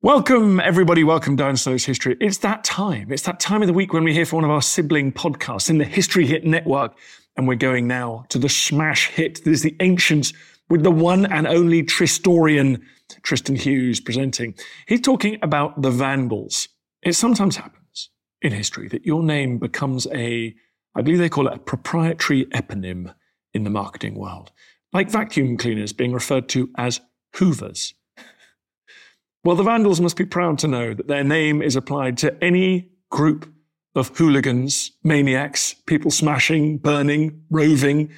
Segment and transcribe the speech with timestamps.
[0.00, 1.02] Welcome, everybody.
[1.02, 2.16] Welcome Dan Snow's History.
[2.20, 3.10] It's that time.
[3.10, 5.68] It's that time of the week when we're here for one of our sibling podcasts
[5.68, 6.96] in the History Hit Network.
[7.36, 10.32] And we're going now to the smash hit that is the Ancients
[10.70, 12.80] with the one and only Tristorian,
[13.24, 14.54] Tristan Hughes, presenting.
[14.86, 16.68] He's talking about the Vandals.
[17.02, 20.54] It sometimes happens in history that your name becomes a,
[20.94, 23.12] I believe they call it a proprietary eponym
[23.52, 24.52] in the marketing world,
[24.92, 27.00] like vacuum cleaners being referred to as
[27.34, 27.94] Hoovers.
[29.48, 32.90] Well, the Vandals must be proud to know that their name is applied to any
[33.08, 33.50] group
[33.94, 38.12] of hooligans, maniacs, people smashing, burning, roving.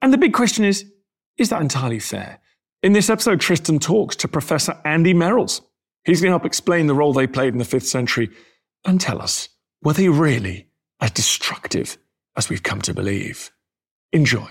[0.00, 0.90] And the big question is
[1.36, 2.38] is that entirely fair?
[2.82, 5.60] In this episode, Tristan talks to Professor Andy Merrills.
[6.06, 8.30] He's going to help explain the role they played in the 5th century
[8.86, 9.50] and tell us
[9.82, 10.68] were they really
[11.02, 11.98] as destructive
[12.34, 13.50] as we've come to believe?
[14.10, 14.48] Enjoy.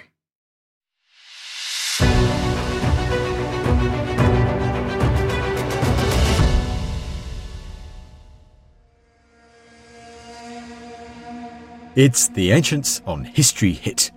[11.93, 14.11] It's The Ancients on History Hit.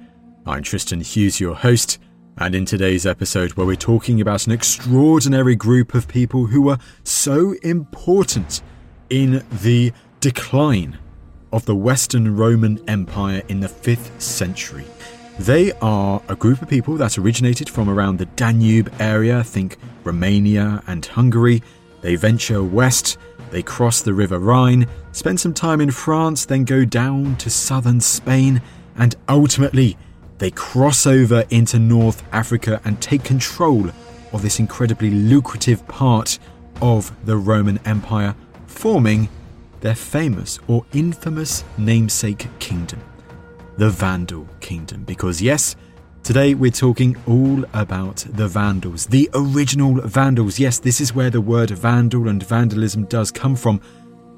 [0.46, 1.98] I'm Tristan Hughes, your host,
[2.38, 6.78] and in today's episode, where we're talking about an extraordinary group of people who were
[7.02, 8.62] so important
[9.10, 10.98] in the decline
[11.52, 14.84] of the Western Roman Empire in the 5th century.
[15.40, 20.80] They are a group of people that originated from around the Danube area, think Romania
[20.86, 21.60] and Hungary.
[22.04, 23.16] They venture west,
[23.50, 27.98] they cross the River Rhine, spend some time in France, then go down to southern
[28.02, 28.60] Spain,
[28.94, 29.96] and ultimately
[30.36, 33.88] they cross over into North Africa and take control
[34.34, 36.38] of this incredibly lucrative part
[36.82, 39.30] of the Roman Empire, forming
[39.80, 43.00] their famous or infamous namesake kingdom,
[43.78, 45.04] the Vandal Kingdom.
[45.04, 45.74] Because, yes,
[46.24, 50.58] today we're talking all about the Vandals, the original Vandals.
[50.58, 53.80] Yes, this is where the word Vandal and vandalism does come from.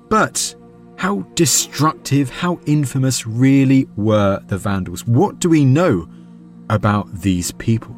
[0.09, 0.55] But
[0.97, 5.07] how destructive, how infamous really were the Vandals?
[5.07, 6.09] What do we know
[6.71, 7.97] about these people?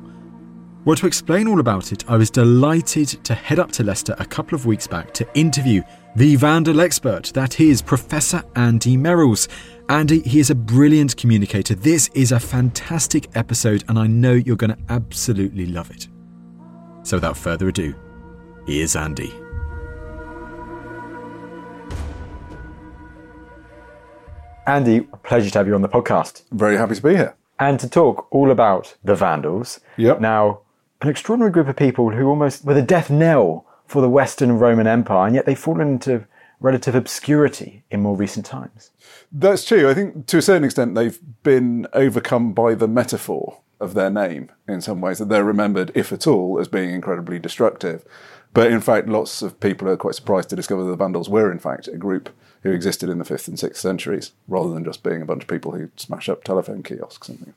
[0.84, 4.24] Well, to explain all about it, I was delighted to head up to Leicester a
[4.26, 5.82] couple of weeks back to interview
[6.14, 9.48] the Vandal expert, that is Professor Andy Merrills.
[9.90, 11.74] Andy, he is a brilliant communicator.
[11.74, 16.08] This is a fantastic episode, and I know you're going to absolutely love it.
[17.04, 17.94] So, without further ado,
[18.66, 19.32] here's Andy.
[24.66, 27.34] Andy, pleasure to have you on the podcast Very happy to be here.
[27.58, 29.80] and to talk all about the Vandals.
[29.96, 30.20] Yep.
[30.20, 30.60] Now,
[31.00, 34.86] an extraordinary group of people who almost were the death knell for the Western Roman
[34.86, 36.26] Empire, and yet they've fallen into
[36.60, 38.90] relative obscurity in more recent times.
[39.30, 39.88] That's true.
[39.88, 44.50] I think to a certain extent they've been overcome by the metaphor of their name
[44.66, 48.04] in some ways, that they're remembered, if at all, as being incredibly destructive.
[48.54, 51.52] But in fact, lots of people are quite surprised to discover that the Vandals were,
[51.52, 52.30] in fact, a group
[52.62, 55.48] who existed in the 5th and 6th centuries, rather than just being a bunch of
[55.48, 57.54] people who smash up telephone kiosks and things.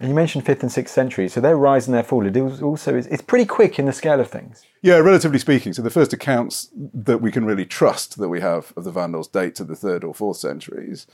[0.00, 2.62] And you mentioned 5th and 6th century, so their rise and their fall, it is
[2.62, 4.64] also is, it's pretty quick in the scale of things.
[4.80, 5.72] Yeah, relatively speaking.
[5.72, 9.26] So the first accounts that we can really trust that we have of the Vandals
[9.26, 11.08] date to the third or fourth centuries.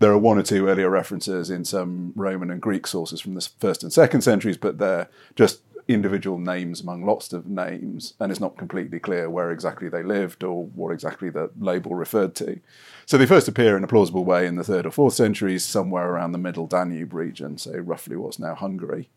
[0.00, 3.48] There are one or two earlier references in some Roman and Greek sources from the
[3.60, 8.40] first and second centuries, but they're just individual names among lots of names, and it's
[8.40, 12.58] not completely clear where exactly they lived or what exactly the label referred to.
[13.06, 16.08] So they first appear in a plausible way in the third or fourth centuries, somewhere
[16.08, 19.10] around the middle Danube region, so roughly what's now Hungary.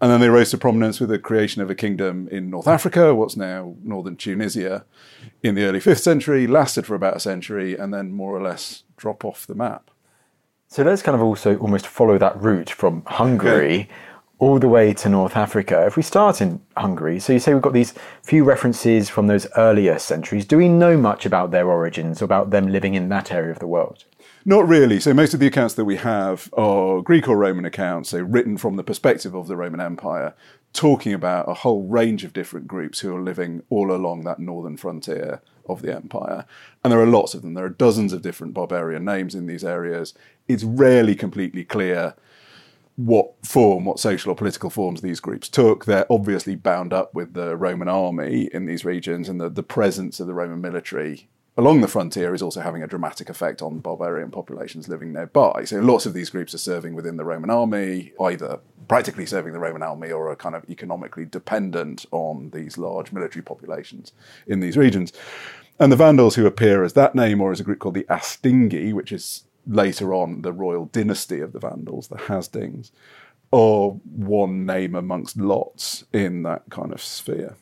[0.00, 3.14] And then they rose to prominence with the creation of a kingdom in North Africa,
[3.14, 4.84] what's now northern Tunisia,
[5.42, 8.84] in the early 5th century, lasted for about a century, and then more or less
[8.96, 9.90] drop off the map.
[10.68, 13.88] So let's kind of also almost follow that route from Hungary
[14.40, 15.84] all the way to North Africa.
[15.86, 17.92] If we start in Hungary, so you say we've got these
[18.22, 20.46] few references from those earlier centuries.
[20.46, 23.66] Do we know much about their origins, about them living in that area of the
[23.66, 24.06] world?
[24.46, 24.98] Not really.
[24.98, 28.56] So most of the accounts that we have are Greek or Roman accounts, so written
[28.56, 30.34] from the perspective of the Roman Empire,
[30.72, 34.78] talking about a whole range of different groups who are living all along that northern
[34.78, 36.46] frontier of the empire.
[36.82, 37.52] And there are lots of them.
[37.52, 40.14] There are dozens of different barbarian names in these areas.
[40.48, 42.14] It's rarely completely clear
[42.96, 45.84] what form, what social or political forms these groups took.
[45.84, 50.20] They're obviously bound up with the Roman army in these regions, and the, the presence
[50.20, 54.30] of the Roman military along the frontier is also having a dramatic effect on barbarian
[54.30, 55.64] populations living nearby.
[55.64, 59.58] So lots of these groups are serving within the Roman army, either practically serving the
[59.58, 64.12] Roman army or are kind of economically dependent on these large military populations
[64.46, 65.12] in these regions.
[65.78, 68.92] And the Vandals, who appear as that name or as a group called the Astingi,
[68.92, 72.90] which is later on the royal dynasty of the Vandals, the Hasdings,
[73.52, 77.56] are one name amongst lots in that kind of sphere.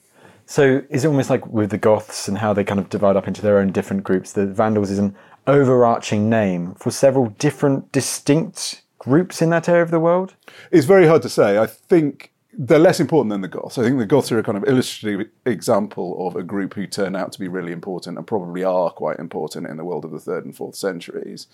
[0.46, 3.28] So is it almost like with the Goths and how they kind of divide up
[3.28, 4.32] into their own different groups?
[4.32, 5.14] The Vandals is an
[5.46, 10.34] overarching name for several different distinct groups in that area of the world?
[10.70, 11.58] It's very hard to say.
[11.58, 13.78] I think they're less important than the Goths.
[13.78, 17.14] I think the Goths are a kind of illustrative example of a group who turn
[17.14, 20.18] out to be really important and probably are quite important in the world of the
[20.18, 21.46] third and fourth centuries.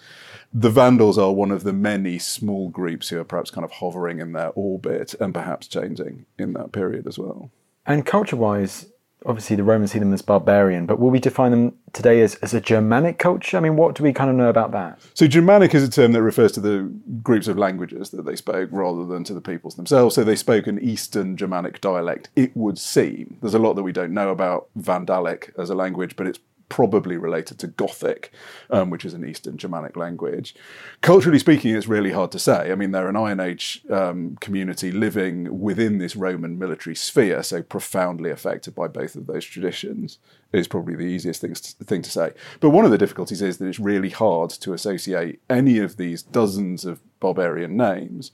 [0.52, 4.18] The Vandals are one of the many small groups who are perhaps kind of hovering
[4.18, 7.50] in their orbit and perhaps changing in that period as well.
[7.84, 8.86] And culture wise,
[9.24, 12.54] obviously the Romans see them as barbarian, but will we define them today as, as
[12.54, 13.56] a Germanic culture?
[13.56, 15.00] I mean, what do we kind of know about that?
[15.14, 16.92] So, Germanic is a term that refers to the
[17.22, 20.14] groups of languages that they spoke rather than to the peoples themselves.
[20.14, 23.38] So, they spoke an Eastern Germanic dialect, it would seem.
[23.40, 26.38] There's a lot that we don't know about Vandalic as a language, but it's
[26.74, 28.32] probably related to Gothic,
[28.68, 30.56] um, which is an Eastern Germanic language.
[31.02, 32.72] Culturally speaking, it's really hard to say.
[32.72, 37.62] I mean, they're an Iron Age um, community living within this Roman military sphere, so
[37.62, 40.18] profoundly affected by both of those traditions
[40.52, 42.32] is probably the easiest thing, thing to say.
[42.58, 46.24] But one of the difficulties is that it's really hard to associate any of these
[46.24, 48.32] dozens of barbarian names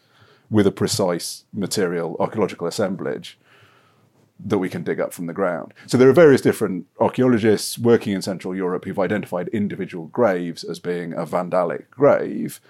[0.51, 3.39] with a precise material archaeological assemblage
[4.45, 5.75] that we can dig up from the ground.
[5.87, 10.79] So there are various different archaeologists working in Central Europe who've identified individual graves as
[10.79, 12.61] being a Vandalic grave,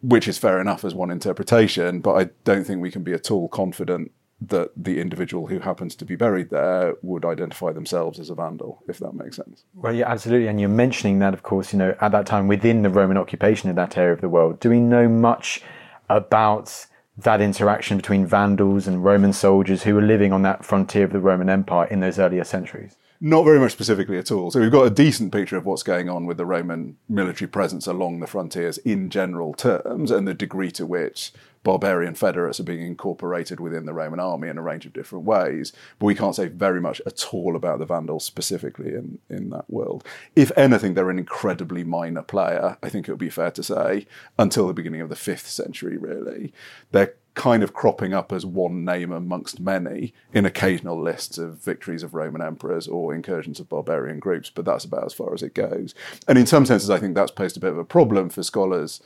[0.00, 3.30] which is fair enough as one interpretation, but I don't think we can be at
[3.30, 4.10] all confident
[4.48, 8.82] that the individual who happens to be buried there would identify themselves as a Vandal,
[8.88, 9.62] if that makes sense.
[9.74, 10.48] Well, yeah, absolutely.
[10.48, 13.70] And you're mentioning that, of course, you know, at that time within the Roman occupation
[13.70, 14.58] of that area of the world.
[14.58, 15.62] Do we know much
[16.08, 21.12] about that interaction between Vandals and Roman soldiers who were living on that frontier of
[21.12, 22.96] the Roman Empire in those earlier centuries?
[23.20, 24.50] Not very much specifically at all.
[24.50, 27.86] So we've got a decent picture of what's going on with the Roman military presence
[27.86, 31.32] along the frontiers in general terms and the degree to which
[31.62, 35.72] barbarian federates are being incorporated within the Roman army in a range of different ways.
[35.98, 39.70] But we can't say very much at all about the Vandals specifically in, in that
[39.70, 40.04] world.
[40.34, 44.06] If anything, they're an incredibly minor player, I think it would be fair to say,
[44.38, 46.52] until the beginning of the fifth century, really.
[46.90, 52.02] They're kind of cropping up as one name amongst many in occasional lists of victories
[52.02, 55.54] of Roman emperors or incursions of barbarian groups, but that's about as far as it
[55.54, 55.94] goes.
[56.28, 59.00] And in some senses, I think that's posed a bit of a problem for scholars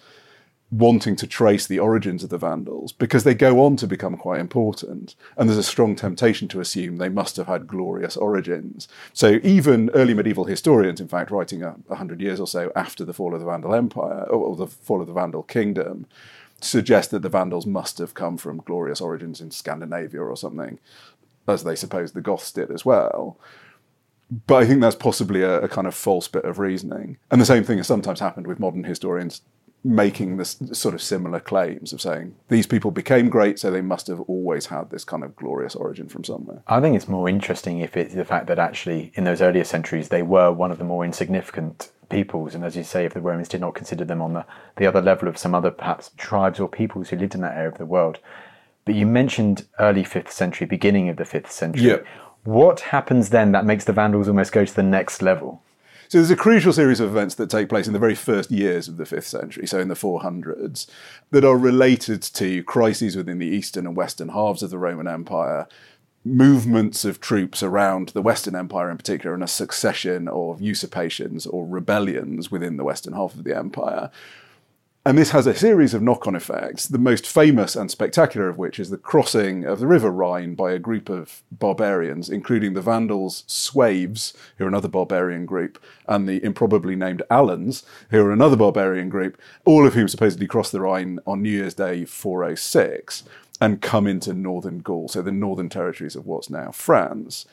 [0.70, 4.40] wanting to trace the origins of the Vandals because they go on to become quite
[4.40, 5.14] important.
[5.36, 8.88] And there's a strong temptation to assume they must have had glorious origins.
[9.12, 13.12] So even early medieval historians, in fact, writing a, hundred years or so after the
[13.12, 16.06] fall of the Vandal Empire or the fall of the Vandal Kingdom,
[16.60, 20.78] suggest that the Vandals must have come from glorious origins in Scandinavia or something,
[21.46, 23.38] as they suppose the Goths did as well.
[24.48, 27.18] But I think that's possibly a, a kind of false bit of reasoning.
[27.30, 29.42] And the same thing has sometimes happened with modern historians
[29.86, 34.06] making this sort of similar claims of saying these people became great, so they must
[34.08, 36.62] have always had this kind of glorious origin from somewhere.
[36.66, 40.08] I think it's more interesting if it's the fact that actually in those earlier centuries
[40.08, 43.48] they were one of the more insignificant peoples, and as you say, if the Romans
[43.48, 44.44] did not consider them on the,
[44.76, 47.68] the other level of some other perhaps tribes or peoples who lived in that area
[47.68, 48.18] of the world.
[48.84, 51.88] But you mentioned early fifth century, beginning of the fifth century.
[51.88, 51.98] Yeah.
[52.44, 55.62] What happens then that makes the Vandals almost go to the next level?
[56.08, 58.86] So there's a crucial series of events that take place in the very first years
[58.86, 60.86] of the fifth century, so in the 400s,
[61.32, 65.66] that are related to crises within the eastern and western halves of the Roman Empire,
[66.24, 71.66] movements of troops around the Western Empire in particular, and a succession of usurpations or
[71.66, 74.10] rebellions within the western half of the empire,
[75.06, 78.58] and this has a series of knock on effects, the most famous and spectacular of
[78.58, 82.80] which is the crossing of the River Rhine by a group of barbarians, including the
[82.80, 88.56] Vandals, Sueves, who are another barbarian group, and the improbably named Alans, who are another
[88.56, 93.22] barbarian group, all of whom supposedly crossed the Rhine on New Year's Day 406
[93.60, 97.46] and come into northern Gaul, so the northern territories of what's now France.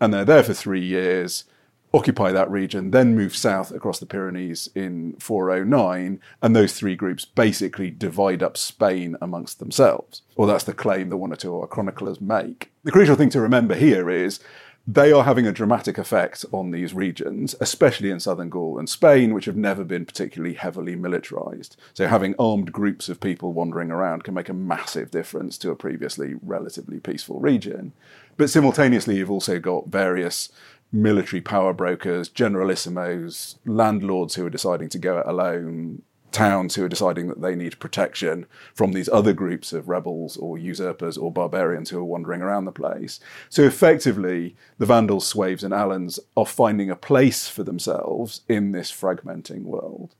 [0.00, 1.46] And they're there for three years
[1.94, 7.24] occupy that region, then move south across the Pyrenees in 409, and those three groups
[7.24, 10.22] basically divide up Spain amongst themselves.
[10.36, 12.72] Or that's the claim that one or two of our chroniclers make.
[12.84, 14.40] The crucial thing to remember here is
[14.86, 19.32] they are having a dramatic effect on these regions, especially in southern Gaul and Spain,
[19.32, 21.76] which have never been particularly heavily militarized.
[21.94, 25.76] So, having armed groups of people wandering around can make a massive difference to a
[25.76, 27.92] previously relatively peaceful region.
[28.36, 30.50] But simultaneously, you've also got various
[30.92, 36.88] military power brokers, generalissimos, landlords who are deciding to go it alone, towns who are
[36.88, 41.90] deciding that they need protection from these other groups of rebels or usurpers or barbarians
[41.90, 43.20] who are wandering around the place.
[43.48, 48.90] So effectively, the Vandals, Sueves, and Alans are finding a place for themselves in this
[48.90, 50.14] fragmenting world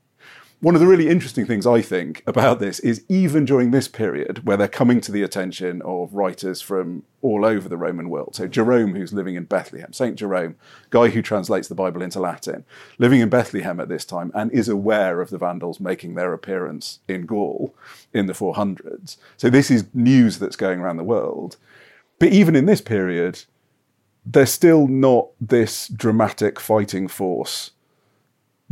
[0.63, 4.45] one of the really interesting things I think about this is even during this period
[4.45, 8.37] where they're coming to the attention of writers from all over the Roman world.
[8.37, 10.55] So Jerome, who's living in Bethlehem, Saint Jerome,
[10.89, 12.63] guy who translates the Bible into Latin,
[12.97, 16.99] living in Bethlehem at this time and is aware of the Vandals making their appearance
[17.09, 17.75] in Gaul
[18.13, 19.17] in the 400s.
[19.35, 21.57] So this is news that's going around the world.
[22.19, 23.43] But even in this period,
[24.25, 27.71] they're still not this dramatic fighting force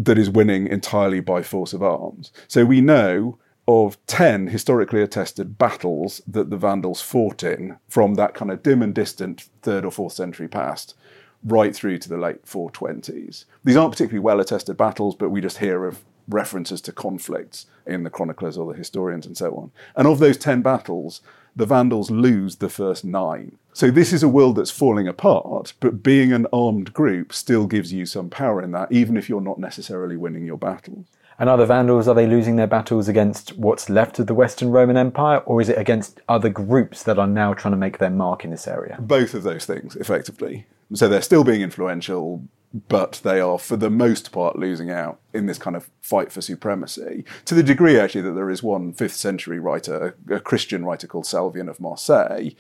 [0.06, 2.32] that is winning entirely by force of arms.
[2.48, 8.34] So we know of 10 historically attested battles that the Vandals fought in from that
[8.34, 10.96] kind of dim and distant third or fourth century past
[11.44, 13.46] right through to the late 420s.
[13.64, 18.04] These aren't particularly well attested battles, but we just hear of references to conflicts in
[18.04, 19.72] the chroniclers or the historians and so on.
[19.96, 21.22] And of those 10 battles,
[21.56, 23.58] the Vandals lose the first nine.
[23.74, 27.94] So this is a world that's falling apart, but being an armed group still gives
[27.94, 31.06] you some power in that, even if you're not necessarily winning your battles.
[31.40, 34.70] And are the Vandals, are they losing their battles against what's left of the Western
[34.70, 38.10] Roman Empire, or is it against other groups that are now trying to make their
[38.10, 38.98] mark in this area?
[39.00, 40.66] Both of those things, effectively.
[40.94, 42.44] So they're still being influential,
[42.90, 46.42] but they are, for the most part, losing out in this kind of fight for
[46.42, 47.24] supremacy.
[47.46, 51.26] To the degree, actually, that there is one fifth century writer, a Christian writer called
[51.26, 52.52] Salvian of Marseille,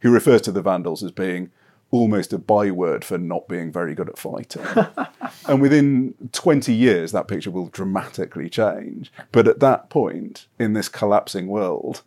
[0.00, 1.50] who refers to the Vandals as being
[1.90, 4.62] almost a byword for not being very good at fighting.
[5.48, 9.10] and within 20 years, that picture will dramatically change.
[9.32, 12.02] But at that point, in this collapsing world,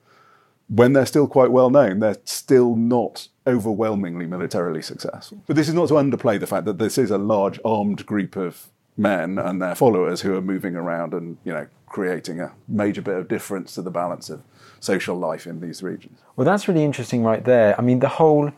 [0.67, 5.43] when they're still quite well known, they're still not overwhelmingly militarily successful.
[5.47, 8.35] But this is not to underplay the fact that this is a large armed group
[8.35, 13.01] of men and their followers who are moving around and, you know, creating a major
[13.01, 14.43] bit of difference to the balance of
[14.81, 16.19] social life in these regions.
[16.35, 17.79] Well, that's really interesting right there.
[17.79, 18.51] I mean, the whole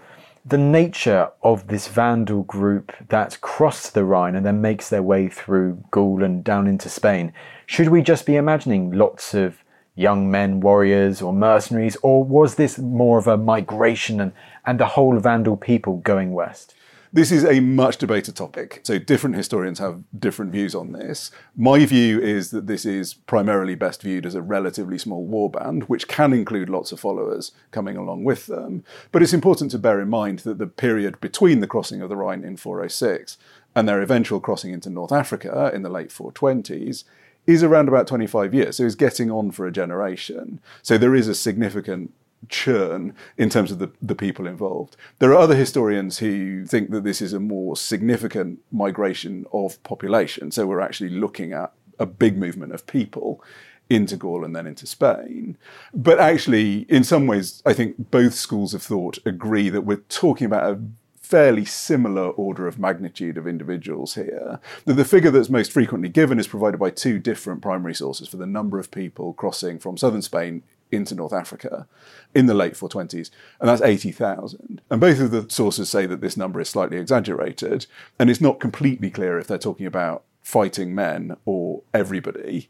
[0.45, 5.29] the nature of this Vandal group that crossed the Rhine and then makes their way
[5.29, 7.31] through Gaul and down into Spain.
[7.65, 9.63] Should we just be imagining lots of
[9.95, 14.33] young men, warriors, or mercenaries, or was this more of a migration and,
[14.65, 16.75] and the whole Vandal people going west?
[17.15, 18.81] This is a much debated topic.
[18.81, 21.29] So, different historians have different views on this.
[21.55, 26.07] My view is that this is primarily best viewed as a relatively small warband, which
[26.07, 28.83] can include lots of followers coming along with them.
[29.11, 32.15] But it's important to bear in mind that the period between the crossing of the
[32.15, 33.37] Rhine in 406
[33.75, 37.03] and their eventual crossing into North Africa in the late 420s
[37.45, 38.77] is around about 25 years.
[38.77, 40.59] So, it's getting on for a generation.
[40.81, 42.11] So, there is a significant
[42.49, 44.95] churn in terms of the, the people involved.
[45.19, 50.51] There are other historians who think that this is a more significant migration of population.
[50.51, 53.43] So we're actually looking at a big movement of people
[53.89, 55.57] into Gaul and then into Spain.
[55.93, 60.45] But actually, in some ways, I think both schools of thought agree that we're talking
[60.45, 60.79] about a
[61.21, 64.59] fairly similar order of magnitude of individuals here.
[64.85, 68.37] The, the, figure that's most frequently given is provided by two different primary sources for
[68.37, 71.87] the number of people crossing from southern Spain into North Africa
[72.33, 74.81] in the late 420s, and that's 80,000.
[74.89, 77.85] And both of the sources say that this number is slightly exaggerated,
[78.19, 82.69] and it's not completely clear if they're talking about fighting men or everybody.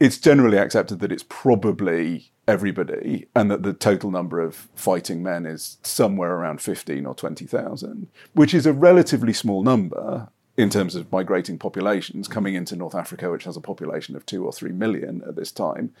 [0.00, 5.44] It's generally accepted that it's probably everybody, and that the total number of fighting men
[5.44, 11.10] is somewhere around 15 or 20,000, which is a relatively small number in terms of
[11.12, 15.22] migrating populations coming into North Africa, which has a population of two or three million
[15.26, 15.92] at this time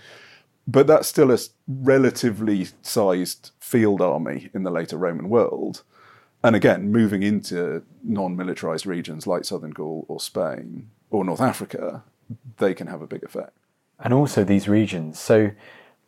[0.68, 5.82] but that's still a relatively sized field army in the later Roman world.
[6.44, 12.04] And again, moving into non militarized regions like southern Gaul or Spain or North Africa,
[12.58, 13.52] they can have a big effect.
[13.98, 15.18] And also these regions.
[15.18, 15.50] So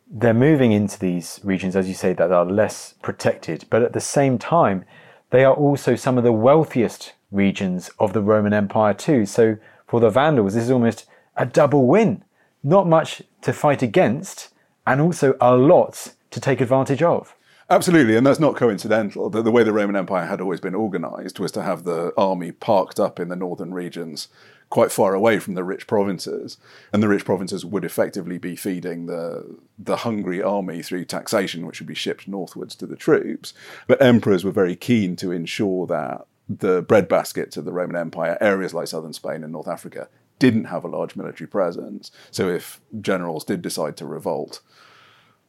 [0.09, 3.99] they're moving into these regions, as you say, that are less protected, but at the
[3.99, 4.85] same time,
[5.31, 9.25] they are also some of the wealthiest regions of the Roman Empire, too.
[9.25, 12.23] So for the Vandals, this is almost a double win.
[12.63, 14.50] Not much to fight against,
[14.85, 17.35] and also a lot to take advantage of.
[17.69, 19.29] Absolutely, and that's not coincidental.
[19.29, 22.51] The, the, way the Roman Empire had always been organized was to have the army
[22.51, 24.27] parked up in the northern regions,
[24.69, 26.57] quite far away from the rich provinces,
[26.91, 31.79] and the rich provinces would effectively be feeding the the hungry army through taxation, which
[31.79, 33.53] would be shipped northwards to the troops.
[33.87, 38.73] But emperors were very keen to ensure that the breadbasket of the Roman Empire, areas
[38.73, 40.09] like southern Spain and North Africa,
[40.41, 42.11] didn't have a large military presence.
[42.31, 44.59] So if generals did decide to revolt,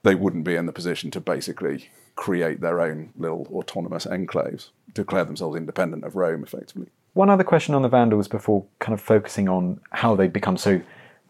[0.02, 5.24] they wouldn't be in the position to basically create their own little autonomous enclaves, declare
[5.24, 6.88] themselves independent of Rome effectively.
[7.14, 10.82] One other question on the Vandals before kind of focusing on how they become so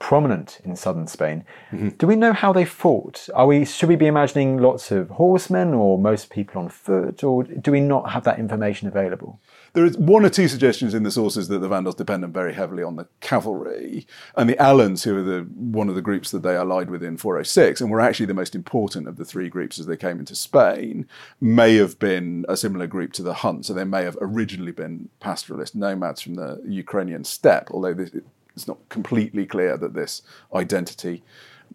[0.03, 1.45] prominent in southern Spain.
[1.71, 1.91] Mm-hmm.
[1.91, 3.29] Do we know how they fought?
[3.37, 7.45] Are we should we be imagining lots of horsemen or most people on foot, or
[7.45, 9.39] do we not have that information available?
[9.75, 12.83] There is one or two suggestions in the sources that the Vandals depended very heavily
[12.83, 16.57] on the cavalry, and the Alans, who are the one of the groups that they
[16.57, 19.87] allied with in 406, and were actually the most important of the three groups as
[19.87, 21.07] they came into Spain,
[21.41, 23.69] may have been a similar group to the Huns.
[23.69, 28.11] So they may have originally been pastoralist nomads from the Ukrainian steppe, although this,
[28.55, 30.23] it's not completely clear that this
[30.55, 31.23] identity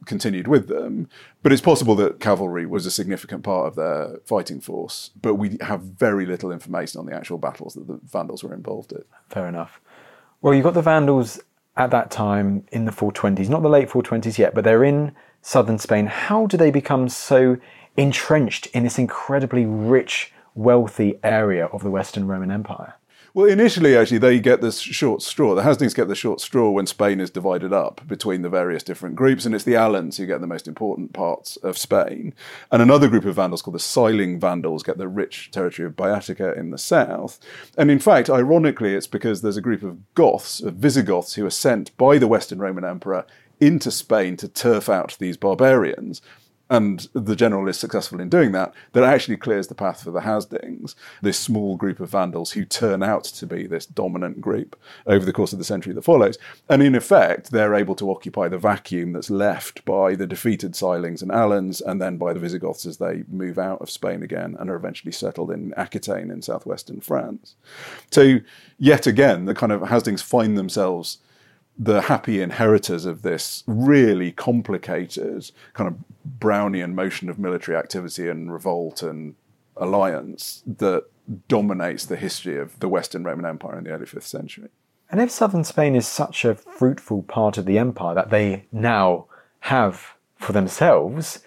[0.06, 1.10] continued with them.
[1.42, 5.12] But it's possible that cavalry was a significant part of their fighting force.
[5.22, 8.92] But we have very little information on the actual battles that the Vandals were involved
[8.92, 9.04] in.
[9.30, 9.80] Fair enough.
[10.42, 11.40] Well, you've got the Vandals
[11.76, 15.78] at that time in the 420s, not the late 420s yet, but they're in southern
[15.78, 16.08] Spain.
[16.08, 17.58] How do they become so
[17.96, 22.96] entrenched in this incredibly rich, wealthy area of the Western Roman Empire?
[23.38, 25.54] Well, initially, actually, they get this short straw.
[25.54, 29.16] The Hasdings get the short straw when Spain is divided up between the various different
[29.16, 32.34] groups, and it's the Alans who get the most important parts of Spain.
[32.72, 36.58] And another group of Vandals called the Siling Vandals get the rich territory of Baetica
[36.58, 37.40] in the south.
[37.78, 41.52] And in fact, ironically, it's because there's a group of Goths, of Visigoths, who are
[41.52, 43.24] sent by the Western Roman Emperor
[43.60, 46.24] into Spain to turf out these barbarians
[46.70, 50.22] and the general is successful in doing that, that actually clears the path for the
[50.22, 55.26] Hasdings, this small group of Vandals who turn out to be this dominant group over
[55.26, 56.38] the course of the century that follows.
[56.70, 61.22] And in effect, they're able to occupy the vacuum that's left by the defeated Silings
[61.22, 64.70] and Alans, and then by the Visigoths as they move out of Spain again and
[64.70, 67.56] are eventually settled in Aquitaine in southwestern France.
[68.12, 68.40] So,
[68.78, 71.20] yet again, the kind of Hasdings find themselves
[71.80, 75.96] the happy inheritors of this really complicated kind of
[76.40, 79.36] Brownian motion of military activity and revolt and
[79.76, 81.06] alliance that
[81.48, 84.70] dominates the history of the Western Roman Empire in the early 5th century.
[85.10, 89.26] And if southern Spain is such a fruitful part of the empire that they now
[89.62, 91.40] have for themselves,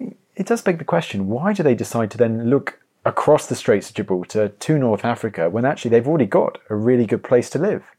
[0.00, 3.88] it does beg the question why do they decide to then look across the Straits
[3.88, 7.58] of Gibraltar to North Africa when actually they've already got a really good place to
[7.58, 7.95] live?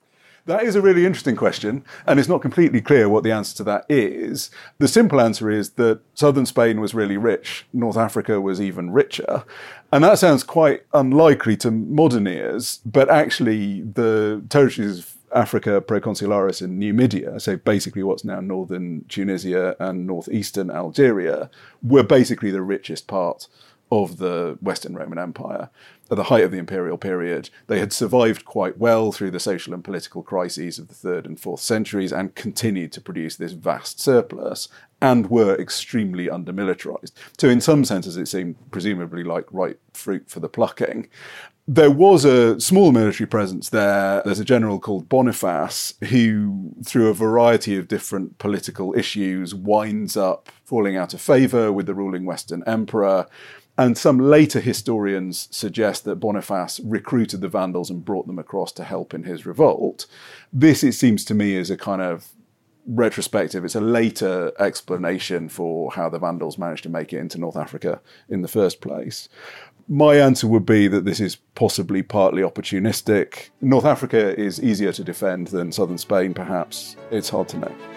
[0.47, 3.63] That is a really interesting question, and it's not completely clear what the answer to
[3.65, 4.49] that is.
[4.77, 9.43] The simple answer is that southern Spain was really rich, North Africa was even richer.
[9.91, 16.61] And that sounds quite unlikely to modern ears, but actually, the territories of Africa Proconsularis
[16.61, 21.49] and Numidia, so basically what's now northern Tunisia and northeastern Algeria,
[21.83, 23.49] were basically the richest part
[23.91, 25.69] of the Western Roman Empire
[26.09, 27.49] at the height of the imperial period.
[27.67, 31.39] They had survived quite well through the social and political crises of the third and
[31.39, 34.69] fourth centuries and continued to produce this vast surplus
[35.01, 37.11] and were extremely undermilitarized.
[37.37, 41.07] So, in some senses, it seemed presumably like ripe fruit for the plucking.
[41.69, 44.21] There was a small military presence there.
[44.23, 50.49] There's a general called Boniface who, through a variety of different political issues, winds up
[50.63, 53.27] falling out of favor with the ruling Western emperor
[53.77, 58.83] and some later historians suggest that Boniface recruited the Vandals and brought them across to
[58.83, 60.07] help in his revolt.
[60.51, 62.29] This, it seems to me, is a kind of
[62.87, 63.65] retrospective.
[63.65, 68.01] It's a later explanation for how the Vandals managed to make it into North Africa
[68.29, 69.29] in the first place.
[69.87, 73.49] My answer would be that this is possibly partly opportunistic.
[73.61, 76.97] North Africa is easier to defend than southern Spain, perhaps.
[77.11, 77.96] It's hard to know.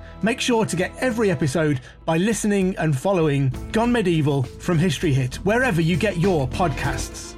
[0.23, 5.37] Make sure to get every episode by listening and following Gone Medieval from History Hit,
[5.37, 7.35] wherever you get your podcasts.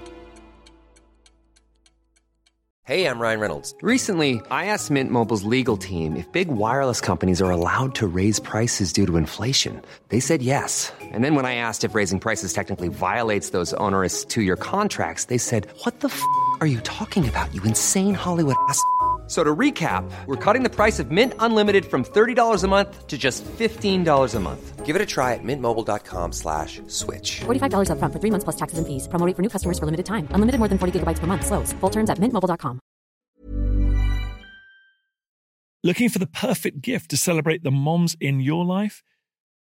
[2.85, 3.73] Hey, I'm Ryan Reynolds.
[3.81, 8.41] Recently, I asked Mint Mobile's legal team if big wireless companies are allowed to raise
[8.41, 9.81] prices due to inflation.
[10.09, 10.91] They said yes.
[10.99, 15.25] And then when I asked if raising prices technically violates those onerous two year contracts,
[15.25, 16.21] they said, What the f
[16.59, 18.83] are you talking about, you insane Hollywood ass?
[19.27, 23.17] So to recap, we're cutting the price of Mint Unlimited from $30 a month to
[23.17, 24.85] just $15 a month.
[24.85, 27.39] Give it a try at mintmobile.com slash switch.
[27.45, 29.07] $45 upfront for three months plus taxes and fees.
[29.07, 30.27] Promo for new customers for limited time.
[30.31, 31.45] Unlimited more than 40 gigabytes per month.
[31.45, 31.71] Slows.
[31.79, 32.79] Full terms at mintmobile.com.
[35.85, 39.03] Looking for the perfect gift to celebrate the moms in your life?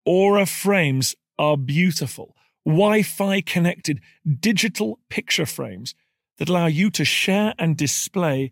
[0.05, 4.01] Aura frames are beautiful, Wi Fi connected
[4.39, 5.95] digital picture frames
[6.37, 8.51] that allow you to share and display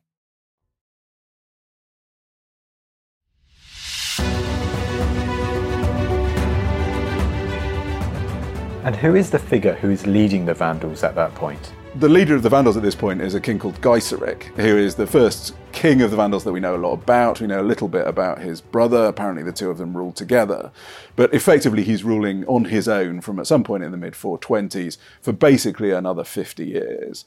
[8.83, 11.71] And who is the figure who is leading the Vandals at that point?
[11.97, 14.95] The leader of the Vandals at this point is a king called Gaiseric, who is
[14.95, 17.39] the first king of the Vandals that we know a lot about.
[17.39, 19.05] We know a little bit about his brother.
[19.05, 20.71] Apparently, the two of them ruled together.
[21.15, 24.97] But effectively, he's ruling on his own from at some point in the mid 420s
[25.21, 27.25] for basically another 50 years.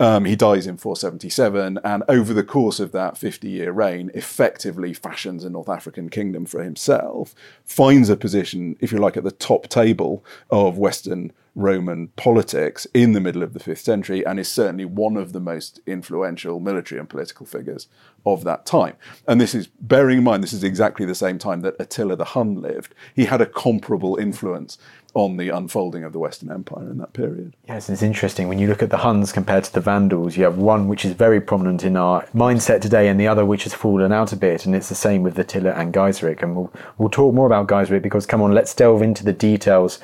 [0.00, 4.94] Um, he dies in 477, and over the course of that 50 year reign, effectively
[4.94, 7.34] fashions a North African kingdom for himself,
[7.64, 13.12] finds a position, if you like, at the top table of Western Roman politics in
[13.12, 16.98] the middle of the fifth century, and is certainly one of the most influential military
[16.98, 17.88] and political figures
[18.26, 18.96] of that time.
[19.26, 22.24] And this is bearing in mind, this is exactly the same time that Attila the
[22.24, 22.94] Hun lived.
[23.14, 24.78] He had a comparable influence
[25.14, 27.56] on the unfolding of the Western Empire in that period.
[27.66, 28.46] Yes, it's interesting.
[28.46, 31.12] When you look at the Huns compared to the Vandals, you have one which is
[31.12, 34.66] very prominent in our mindset today and the other which has fallen out a bit.
[34.66, 36.42] And it's the same with Attila and Gaiseric.
[36.42, 39.98] And we'll, we'll talk more about Gaiseric because, come on, let's delve into the details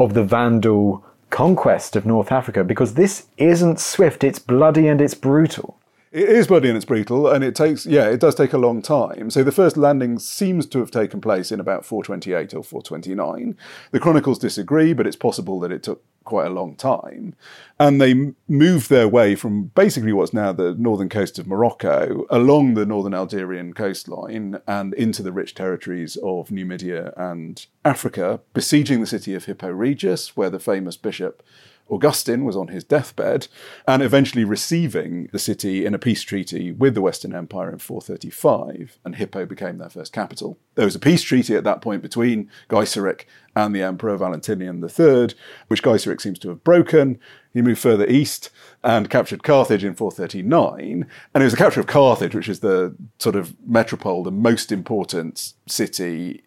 [0.00, 5.14] of the Vandal conquest of North Africa because this isn't swift, it's bloody and it's
[5.14, 5.76] brutal.
[6.12, 8.82] It is bloody and it's brutal, and it takes, yeah, it does take a long
[8.82, 9.30] time.
[9.30, 13.56] So the first landing seems to have taken place in about 428 or 429.
[13.92, 17.36] The chronicles disagree, but it's possible that it took quite a long time.
[17.78, 22.74] And they moved their way from basically what's now the northern coast of Morocco along
[22.74, 29.06] the northern Algerian coastline and into the rich territories of Numidia and Africa, besieging the
[29.06, 31.42] city of Hippo Regius, where the famous bishop
[31.90, 33.48] Augustine was on his deathbed,
[33.86, 38.98] and eventually receiving the city in a peace treaty with the Western Empire in 435,
[39.04, 40.58] and Hippo became their first capital.
[40.76, 43.24] There was a peace treaty at that point between Gaiseric
[43.56, 45.34] and the Emperor Valentinian III,
[45.68, 47.18] which Gaiseric seems to have broken.
[47.52, 48.50] He moved further east
[48.84, 51.06] and captured Carthage in 439.
[51.34, 54.70] And it was the capture of Carthage, which is the sort of metropole, the most
[54.70, 56.44] important city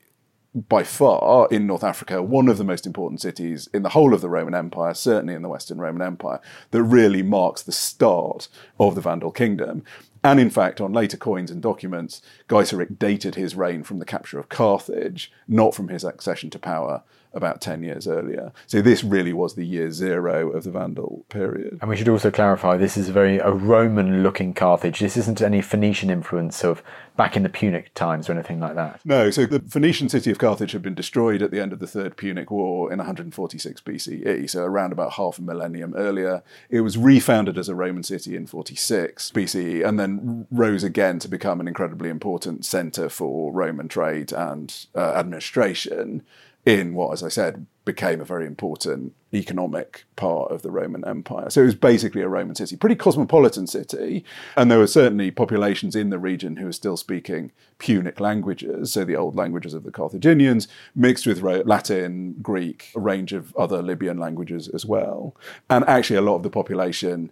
[0.56, 4.22] by far in North Africa, one of the most important cities in the whole of
[4.22, 6.40] the Roman Empire, certainly in the Western Roman Empire,
[6.72, 8.48] that really marks the start
[8.80, 9.84] of the Vandal kingdom.
[10.24, 14.40] And in fact, on later coins and documents, Gaiseric dated his reign from the capture
[14.40, 18.52] of Carthage, not from his accession to power about 10 years earlier.
[18.68, 21.80] So this really was the year zero of the Vandal period.
[21.82, 25.00] And we should also clarify this is a very a Roman looking Carthage.
[25.00, 26.84] This isn't any Phoenician influence of
[27.16, 29.00] back in the Punic times or anything like that.
[29.06, 31.88] No, so the Phoenician city of Carthage had been destroyed at the end of the
[31.88, 36.44] Third Punic War in 146 BCE, so around about half a millennium earlier.
[36.70, 41.28] It was refounded as a Roman city in 46 BCE and then rose again to
[41.28, 46.24] become an incredibly important centre for Roman trade and uh, administration
[46.66, 51.50] in what, as I said, became a very important economic part of the Roman Empire.
[51.50, 54.24] So it was basically a Roman city, pretty cosmopolitan city,
[54.56, 59.04] and there were certainly populations in the region who were still speaking Punic languages, so
[59.04, 64.18] the old languages of the Carthaginians, mixed with Latin, Greek, a range of other Libyan
[64.18, 65.36] languages as well.
[65.70, 67.32] And actually, a lot of the population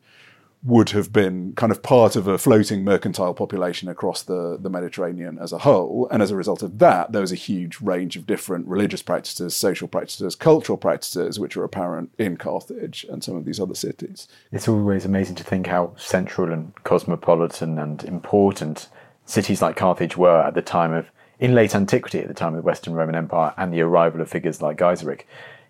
[0.64, 5.40] would have been kind of part of a floating mercantile population across the, the Mediterranean
[5.40, 6.08] as a whole.
[6.12, 9.56] And as a result of that, there was a huge range of different religious practices,
[9.56, 14.28] social practices, cultural practices, which are apparent in Carthage and some of these other cities.
[14.52, 18.88] It's always amazing to think how central and cosmopolitan and important
[19.26, 22.58] cities like Carthage were at the time of in late antiquity at the time of
[22.58, 25.22] the Western Roman Empire and the arrival of figures like Gaiseric.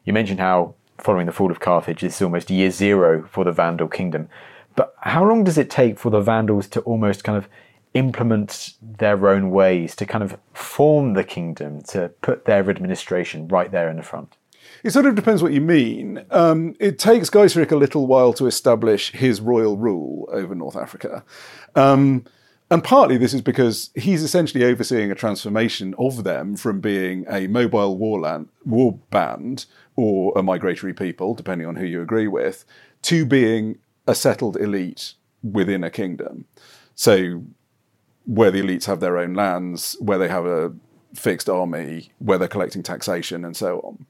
[0.03, 3.53] You mentioned how following the fall of Carthage, this is almost year zero for the
[3.53, 4.27] Vandal kingdom.
[4.75, 7.47] But how long does it take for the Vandals to almost kind of
[7.93, 13.71] implement their own ways, to kind of form the kingdom, to put their administration right
[13.71, 14.37] there in the front?
[14.83, 16.25] It sort of depends what you mean.
[16.31, 21.23] Um, it takes Gaiseric a little while to establish his royal rule over North Africa.
[21.75, 22.25] Um,
[22.69, 27.47] and partly this is because he's essentially overseeing a transformation of them from being a
[27.47, 29.65] mobile war, land, war band
[29.97, 32.63] or a migratory people, depending on who you agree with,
[33.03, 33.77] to being
[34.11, 36.45] a settled elite within a kingdom.
[36.93, 37.43] So,
[38.25, 40.73] where the elites have their own lands, where they have a
[41.15, 44.05] fixed army, where they're collecting taxation, and so on.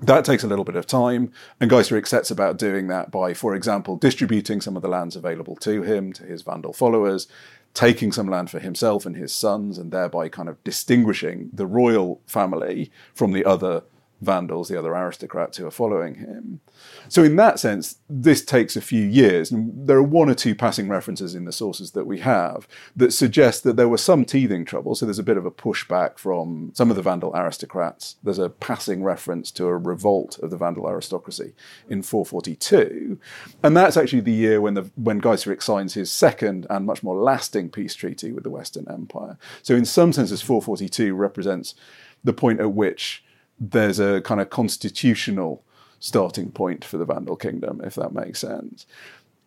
[0.00, 3.54] That takes a little bit of time, and Gaiseric sets about doing that by, for
[3.54, 7.26] example, distributing some of the lands available to him, to his Vandal followers,
[7.74, 12.20] taking some land for himself and his sons, and thereby kind of distinguishing the royal
[12.26, 13.82] family from the other
[14.20, 16.60] Vandals, the other aristocrats who are following him.
[17.08, 19.52] So, in that sense, this takes a few years.
[19.52, 23.12] And there are one or two passing references in the sources that we have that
[23.12, 24.94] suggest that there was some teething trouble.
[24.94, 28.16] So, there's a bit of a pushback from some of the Vandal aristocrats.
[28.22, 31.52] There's a passing reference to a revolt of the Vandal aristocracy
[31.88, 33.20] in 442.
[33.62, 37.16] And that's actually the year when, the, when Gaiseric signs his second and much more
[37.16, 39.38] lasting peace treaty with the Western Empire.
[39.62, 41.76] So, in some senses, 442 represents
[42.24, 43.22] the point at which
[43.60, 45.64] there's a kind of constitutional
[46.00, 48.86] starting point for the Vandal kingdom, if that makes sense.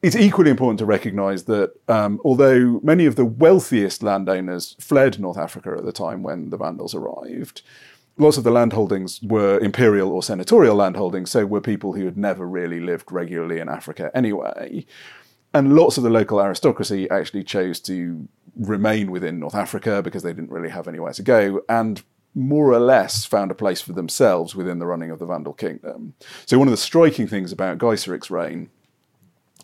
[0.02, 5.38] It's equally important to recognize that um, although many of the wealthiest landowners fled North
[5.38, 7.62] Africa at the time when the Vandals arrived,
[8.18, 12.48] lots of the landholdings were imperial or senatorial landholdings, so were people who had never
[12.48, 14.86] really lived regularly in Africa anyway.
[15.54, 20.34] And lots of the local aristocracy actually chose to remain within North Africa because they
[20.34, 21.62] didn't really have anywhere to go.
[21.70, 22.02] And
[22.34, 26.14] more or less found a place for themselves within the running of the Vandal kingdom.
[26.46, 28.70] So, one of the striking things about Gaiseric's reign,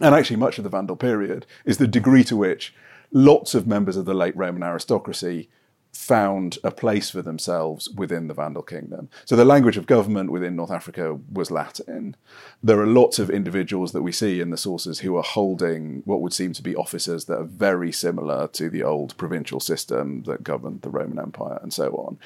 [0.02, 2.74] and actually much of the Vandal period, is the degree to which
[3.12, 5.50] lots of members of the late Roman aristocracy
[5.98, 9.10] found a place for themselves within the Vandal kingdom.
[9.26, 12.16] So the language of government within North Africa was Latin.
[12.62, 16.22] There are lots of individuals that we see in the sources who are holding what
[16.22, 20.44] would seem to be offices that are very similar to the old provincial system that
[20.44, 22.20] governed the Roman Empire and so on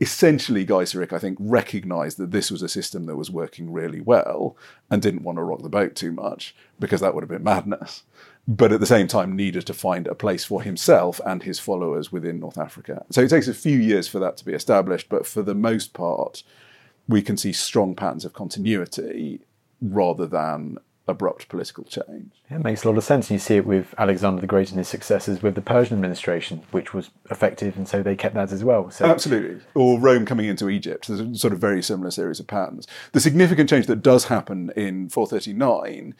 [0.00, 4.56] essentially Gaiseric, I think, recognized that this was a system that was working really well
[4.90, 8.04] and didn't want to rock the boat too much because that would have been madness.
[8.50, 12.10] But at the same time, needed to find a place for himself and his followers
[12.10, 13.04] within North Africa.
[13.10, 15.92] So it takes a few years for that to be established, but for the most
[15.92, 16.42] part,
[17.06, 19.40] we can see strong patterns of continuity
[19.82, 22.32] rather than abrupt political change.
[22.50, 23.30] Yeah, it makes a lot of sense.
[23.30, 26.94] You see it with Alexander the Great and his successors with the Persian administration, which
[26.94, 28.90] was effective, and so they kept that as well.
[28.90, 29.04] So.
[29.04, 29.60] Absolutely.
[29.74, 31.08] Or Rome coming into Egypt.
[31.08, 32.86] There's a sort of very similar series of patterns.
[33.12, 36.14] The significant change that does happen in 439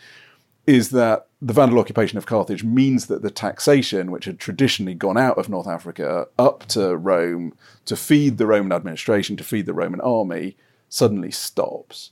[0.69, 5.17] is that the Vandal occupation of Carthage means that the taxation, which had traditionally gone
[5.17, 7.55] out of North Africa up to Rome
[7.87, 10.59] to feed the Roman administration, to feed the Roman army,
[10.91, 12.11] suddenly stops.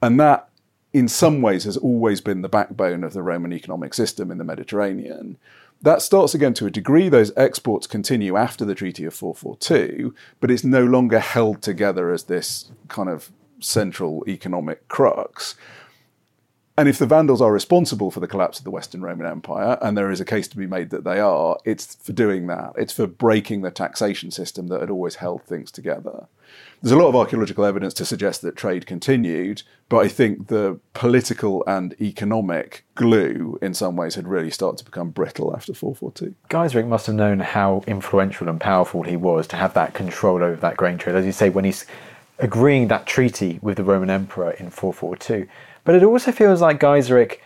[0.00, 0.48] And that
[0.94, 4.44] in some ways has always been the backbone of the Roman economic system in the
[4.44, 5.36] Mediterranean.
[5.82, 7.10] That starts again to a degree.
[7.10, 12.24] Those exports continue after the Treaty of 442, but it's no longer held together as
[12.24, 15.54] this kind of central economic crux.
[16.80, 19.98] And if the Vandals are responsible for the collapse of the Western Roman Empire, and
[19.98, 22.72] there is a case to be made that they are, it's for doing that.
[22.74, 26.26] It's for breaking the taxation system that had always held things together.
[26.80, 30.80] There's a lot of archaeological evidence to suggest that trade continued, but I think the
[30.94, 36.34] political and economic glue in some ways had really started to become brittle after 442.
[36.48, 40.56] Gaiseric must have known how influential and powerful he was to have that control over
[40.56, 41.14] that grain trade.
[41.14, 41.84] As you say, when he's
[42.40, 45.46] agreeing that treaty with the Roman Emperor in 442.
[45.84, 47.38] But it also feels like Gaiseric,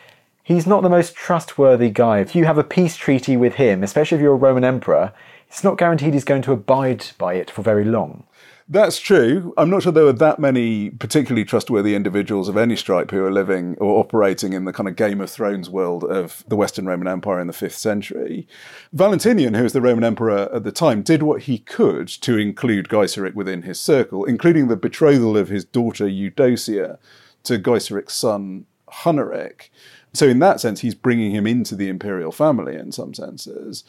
[0.42, 2.20] he's not the most trustworthy guy.
[2.20, 5.12] If you have a peace treaty with him, especially if you're a Roman emperor,
[5.48, 8.24] it's not guaranteed he's going to abide by it for very long.
[8.66, 9.52] That's true.
[9.58, 13.30] I'm not sure there were that many particularly trustworthy individuals of any stripe who are
[13.30, 17.06] living or operating in the kind of Game of Thrones world of the Western Roman
[17.06, 18.48] Empire in the 5th century.
[18.90, 22.88] Valentinian, who was the Roman emperor at the time, did what he could to include
[22.88, 26.98] Gaiseric within his circle, including the betrothal of his daughter Eudocia
[27.42, 29.68] to Gaiseric's son Huneric.
[30.14, 33.84] So, in that sense, he's bringing him into the imperial family in some senses.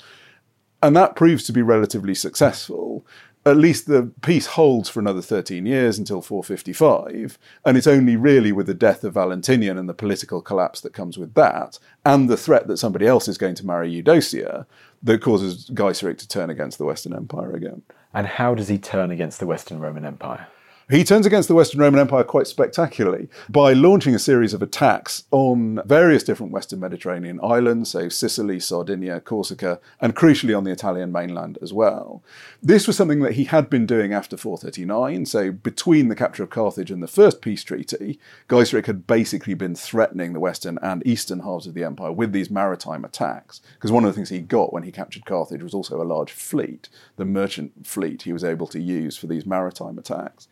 [0.83, 3.05] And that proves to be relatively successful
[3.45, 7.38] at least the peace holds for another 13 years until 455.
[7.63, 11.17] And it's only really with the death of Valentinian and the political collapse that comes
[11.17, 14.65] with that, and the threat that somebody else is going to marry Eudocia,
[15.03, 17.84] that causes Gaiseric to turn against the Western Empire again.
[18.13, 20.47] And how does he turn against the Western Roman Empire?
[20.87, 25.23] He turns against the Western Roman Empire quite spectacularly by launching a series of attacks
[25.31, 31.11] on various different Western Mediterranean islands, so Sicily, Sardinia, Corsica, and crucially on the Italian
[31.11, 32.21] mainland as well.
[32.61, 36.51] This was something that he had been doing after 439, so between the capture of
[36.51, 41.39] Carthage and the First Peace Treaty, Gaiseric had basically been threatening the western and eastern
[41.39, 43.59] halves of the empire with these maritime attacks.
[43.73, 46.31] Because one of the things he got when he captured Carthage was also a large
[46.31, 50.47] fleet, the merchant fleet he was able to use for these maritime attacks.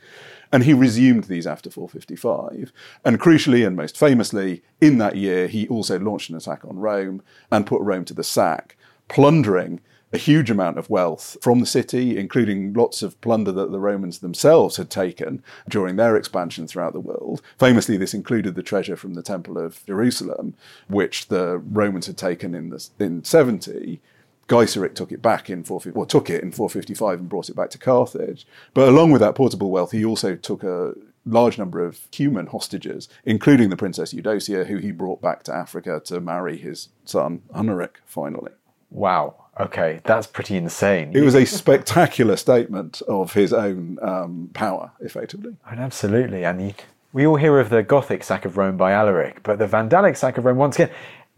[0.53, 2.71] And he resumed these after 455.
[3.03, 7.23] And crucially and most famously, in that year, he also launched an attack on Rome
[7.51, 9.81] and put Rome to the sack, plundering
[10.13, 14.19] a huge amount of wealth from the city, including lots of plunder that the Romans
[14.19, 17.41] themselves had taken during their expansion throughout the world.
[17.57, 20.53] Famously, this included the treasure from the Temple of Jerusalem,
[20.87, 23.99] which the Romans had taken in, the, in 70
[24.47, 27.69] Gaiseric took it back in 450, well, took it in 455 and brought it back
[27.71, 28.45] to Carthage.
[28.73, 30.93] But along with that portable wealth, he also took a
[31.25, 36.01] large number of human hostages, including the Princess Eudocia, who he brought back to Africa
[36.05, 38.51] to marry his son, Huneric, finally.
[38.89, 39.35] Wow.
[39.59, 41.11] Okay, that's pretty insane.
[41.13, 45.55] It was a spectacular statement of his own um, power, effectively.
[45.69, 46.43] And absolutely.
[46.43, 46.73] And
[47.11, 50.37] we all hear of the Gothic sack of Rome by Alaric, but the Vandalic sack
[50.37, 50.89] of Rome, once again,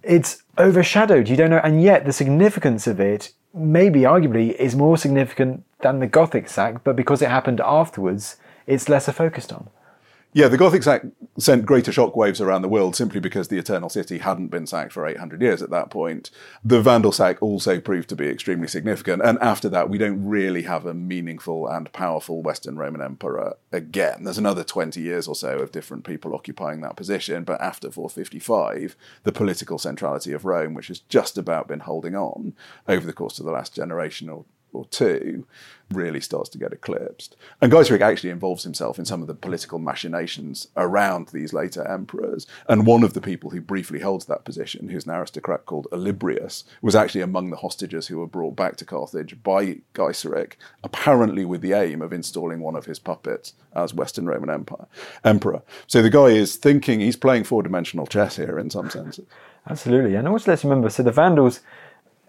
[0.01, 1.29] it's overshadowed.
[1.29, 5.99] You don't know, and yet the significance of it, maybe arguably, is more significant than
[5.99, 8.37] the Gothic sack, but because it happened afterwards,
[8.67, 9.69] it's lesser focused on.
[10.35, 11.03] Yeah, the Gothic sack
[11.37, 15.07] sent greater shockwaves around the world simply because the Eternal City hadn't been sacked for
[15.07, 16.29] 800 years at that point.
[16.61, 20.63] The Vandal sack also proved to be extremely significant, and after that, we don't really
[20.63, 24.25] have a meaningful and powerful Western Roman Emperor again.
[24.25, 28.97] There's another 20 years or so of different people occupying that position, but after 455,
[29.23, 32.55] the political centrality of Rome, which has just about been holding on
[32.89, 34.43] over the course of the last generation or
[34.75, 35.47] or two
[35.91, 37.35] really starts to get eclipsed.
[37.61, 42.47] And Gaiseric actually involves himself in some of the political machinations around these later emperors.
[42.67, 46.63] And one of the people who briefly holds that position, who's an aristocrat called Olybrius,
[46.81, 51.61] was actually among the hostages who were brought back to Carthage by Gaiseric, apparently with
[51.61, 54.87] the aim of installing one of his puppets as Western Roman Empire
[55.23, 55.61] emperor.
[55.85, 59.27] So the guy is thinking he's playing four-dimensional chess here in some senses.
[59.69, 60.15] Absolutely.
[60.15, 61.59] And also let's remember, so the Vandals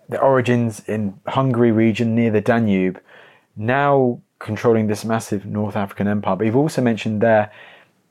[0.08, 3.00] the origins in Hungary region near the Danube,
[3.56, 6.36] now controlling this massive North African empire.
[6.36, 7.50] But you've also mentioned there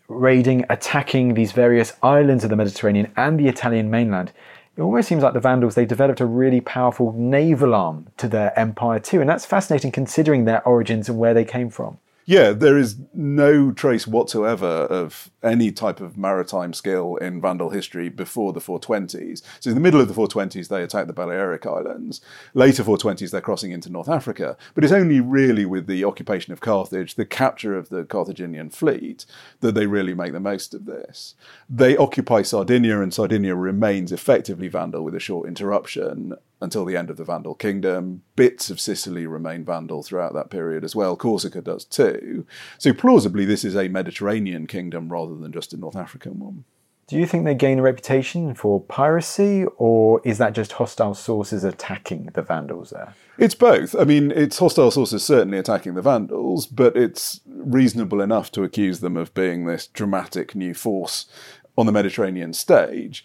[0.07, 4.31] raiding, attacking these various islands of the Mediterranean and the Italian mainland.
[4.77, 8.57] It almost seems like the Vandals, they developed a really powerful naval arm to their
[8.59, 9.21] empire too.
[9.21, 11.97] And that's fascinating considering their origins and where they came from.
[12.27, 18.09] Yeah, there is no trace whatsoever of any type of maritime skill in Vandal history
[18.09, 19.43] before the 420s.
[19.59, 22.21] So, in the middle of the 420s, they attack the Balearic Islands.
[22.55, 24.57] Later 420s, they're crossing into North Africa.
[24.73, 29.27] But it's only really with the occupation of Carthage, the capture of the Carthaginian fleet,
[29.59, 31.35] that they really make the most of this.
[31.69, 37.09] They occupy Sardinia, and Sardinia remains effectively Vandal with a short interruption until the end
[37.09, 38.23] of the Vandal kingdom.
[38.35, 41.15] Bits of Sicily remain Vandal throughout that period as well.
[41.15, 42.45] Corsica does too.
[42.77, 46.63] So plausibly, this is a Mediterranean kingdom rather than just a North African one.
[47.07, 51.63] Do you think they gain a reputation for piracy, or is that just hostile sources
[51.63, 53.13] attacking the Vandals there?
[53.37, 53.93] It's both.
[53.93, 59.01] I mean, it's hostile sources certainly attacking the Vandals, but it's reasonable enough to accuse
[59.01, 61.27] them of being this dramatic new force
[61.77, 63.23] on the Mediterranean stage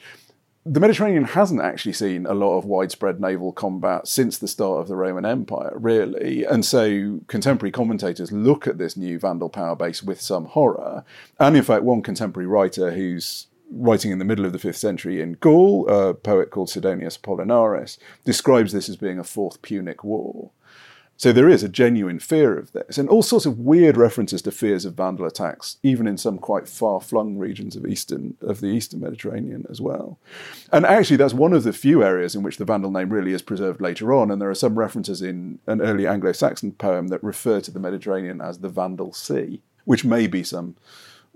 [0.66, 4.88] the Mediterranean hasn't actually seen a lot of widespread naval combat since the start of
[4.88, 6.44] the Roman Empire, really.
[6.44, 11.05] And so contemporary commentators look at this new Vandal power base with some horror.
[11.38, 15.23] And in fact, one contemporary writer who's writing in the middle of the fifth century
[15.23, 20.51] in Gaul, a poet called Sidonius Apollinaris, describes this as being a fourth Punic War.
[21.20, 24.50] So there is a genuine fear of this, and all sorts of weird references to
[24.50, 29.00] fears of Vandal attacks, even in some quite far-flung regions of eastern of the eastern
[29.00, 30.18] Mediterranean as well.
[30.72, 33.42] And actually, that's one of the few areas in which the Vandal name really is
[33.42, 34.30] preserved later on.
[34.30, 38.40] And there are some references in an early Anglo-Saxon poem that refer to the Mediterranean
[38.40, 40.74] as the Vandal Sea, which may be some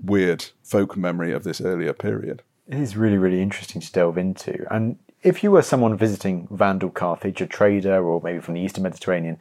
[0.03, 2.41] weird folk memory of this earlier period.
[2.67, 4.65] It is really, really interesting to delve into.
[4.75, 8.85] And if you were someone visiting Vandal Carthage, a trader, or maybe from the Eastern
[8.85, 9.37] Mediterranean,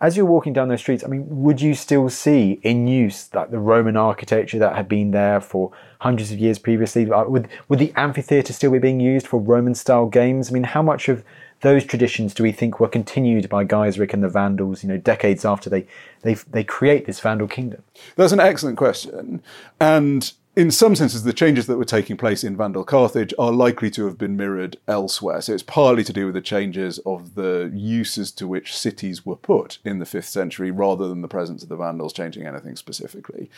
[0.00, 3.50] as you're walking down those streets, I mean, would you still see in use like
[3.50, 7.06] the Roman architecture that had been there for hundreds of years previously?
[7.06, 10.50] Would would the amphitheatre still be being used for Roman style games?
[10.50, 11.24] I mean, how much of
[11.62, 14.82] those traditions do we think were continued by Gaiseric and the Vandals?
[14.82, 15.86] You know, decades after they
[16.22, 17.82] they they create this Vandal kingdom.
[18.16, 19.42] That's an excellent question,
[19.80, 23.90] and in some senses, the changes that were taking place in Vandal Carthage are likely
[23.90, 25.42] to have been mirrored elsewhere.
[25.42, 29.36] So it's partly to do with the changes of the uses to which cities were
[29.36, 33.50] put in the 5th century rather than the presence of the Vandals changing anything specifically.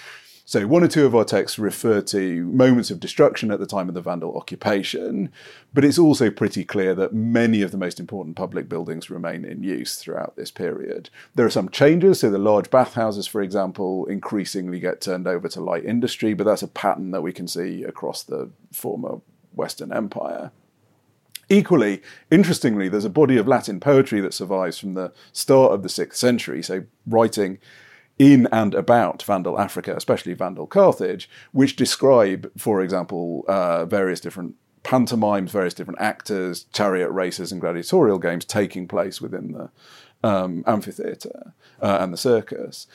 [0.49, 3.90] So, one or two of our texts refer to moments of destruction at the time
[3.90, 5.30] of the Vandal occupation,
[5.74, 9.62] but it's also pretty clear that many of the most important public buildings remain in
[9.62, 11.11] use throughout this period.
[11.34, 15.61] There are some changes, so the large bathhouses, for example, increasingly get turned over to
[15.61, 19.20] light industry, but that's a pattern that we can see across the former
[19.53, 20.51] Western Empire.
[21.51, 25.90] Equally, interestingly, there's a body of Latin poetry that survives from the start of the
[25.90, 27.59] 6th century, so writing
[28.19, 34.55] in and about Vandal Africa, especially Vandal Carthage, which describe, for example, uh, various different
[34.83, 39.71] pantomimes, various different actors, chariot races, and gladiatorial games taking place within the
[40.29, 42.87] um, amphitheatre uh, and the circus.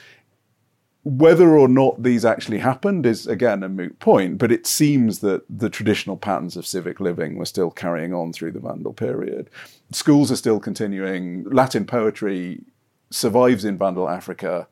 [1.06, 5.44] Whether or not these actually happened is again a moot point, but it seems that
[5.50, 9.50] the traditional patterns of civic living were still carrying on through the Vandal period.
[9.92, 11.44] Schools are still continuing.
[11.44, 12.62] Latin poetry
[13.10, 14.68] survives in Vandal Africa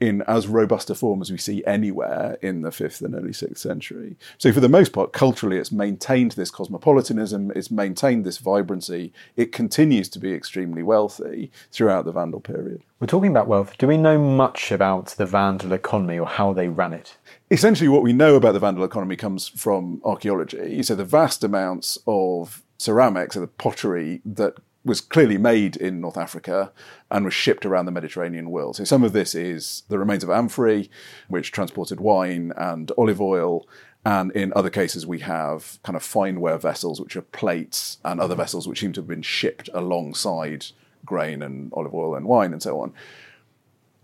[0.00, 3.58] in as robust a form as we see anywhere in the fifth and early sixth
[3.58, 4.16] century.
[4.38, 9.12] So, for the most part, culturally, it's maintained this cosmopolitanism, it's maintained this vibrancy.
[9.36, 12.82] It continues to be extremely wealthy throughout the Vandal period.
[12.98, 13.76] We're talking about wealth.
[13.78, 17.16] Do we know much about the Vandal economy or how they ran it?
[17.50, 20.82] Essentially, what we know about the Vandal economy comes from archaeology.
[20.82, 24.54] So, the vast amounts of ceramics or the pottery that
[24.84, 26.72] was clearly made in North Africa
[27.10, 28.76] and was shipped around the Mediterranean world.
[28.76, 30.88] So some of this is the remains of amphorae,
[31.28, 33.66] which transported wine and olive oil.
[34.04, 38.34] And in other cases, we have kind of fineware vessels, which are plates, and other
[38.34, 40.66] vessels which seem to have been shipped alongside
[41.04, 42.94] grain and olive oil and wine and so on.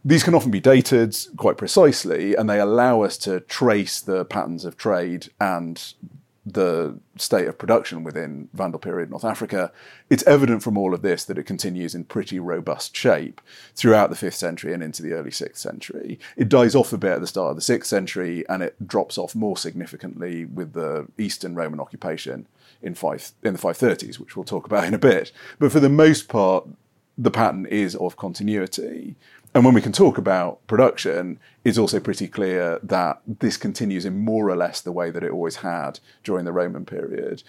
[0.05, 4.65] These can often be dated quite precisely, and they allow us to trace the patterns
[4.65, 5.95] of trade and
[6.47, 9.73] the state of production within Vandal period North Africa,
[10.09, 13.41] it's evident from all of this that it continues in pretty robust shape
[13.75, 16.21] throughout the 5th century and into the early 6th century.
[16.37, 19.19] It dies off a bit at the start of the 6th century and it drops
[19.19, 22.47] off more significantly with the Eastern Roman occupation
[22.81, 25.33] in, five, in the 530s, which we'll talk about in a bit.
[25.59, 26.69] But for the most part,
[27.19, 29.17] the pattern is of continuity.
[29.57, 34.23] And when we can talk about production, it's also pretty clear that this continues in
[34.23, 37.43] more or less the way that it always had during the Roman period.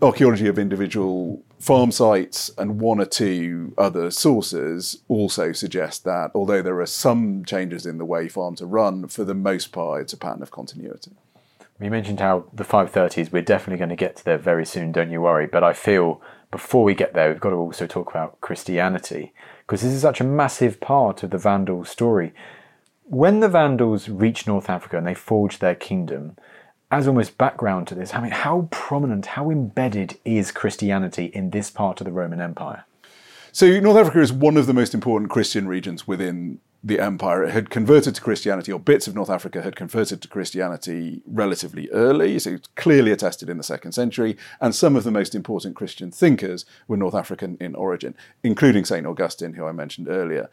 [0.00, 6.62] Archaeology of individual farm sites and one or two other sources also suggest that although
[6.62, 10.14] there are some changes in the way farms are run, for the most part it's
[10.14, 11.12] a pattern of continuity.
[11.80, 15.12] You mentioned how the 530s, we're definitely going to get to there very soon, don't
[15.12, 15.46] you worry.
[15.46, 16.20] But I feel
[16.50, 20.20] before we get there, we've got to also talk about Christianity because this is such
[20.20, 22.32] a massive part of the Vandal story.
[23.04, 26.36] When the Vandals reach North Africa and they forge their kingdom,
[26.90, 31.70] as almost background to this, I mean, how prominent, how embedded is Christianity in this
[31.70, 32.84] part of the Roman Empire?
[33.52, 37.46] So, North Africa is one of the most important Christian regions within the empire.
[37.46, 42.38] Had converted to Christianity, or bits of North Africa had converted to Christianity relatively early,
[42.38, 44.36] so it's clearly attested in the second century.
[44.60, 49.06] And some of the most important Christian thinkers were North African in origin, including St.
[49.06, 50.48] Augustine, who I mentioned earlier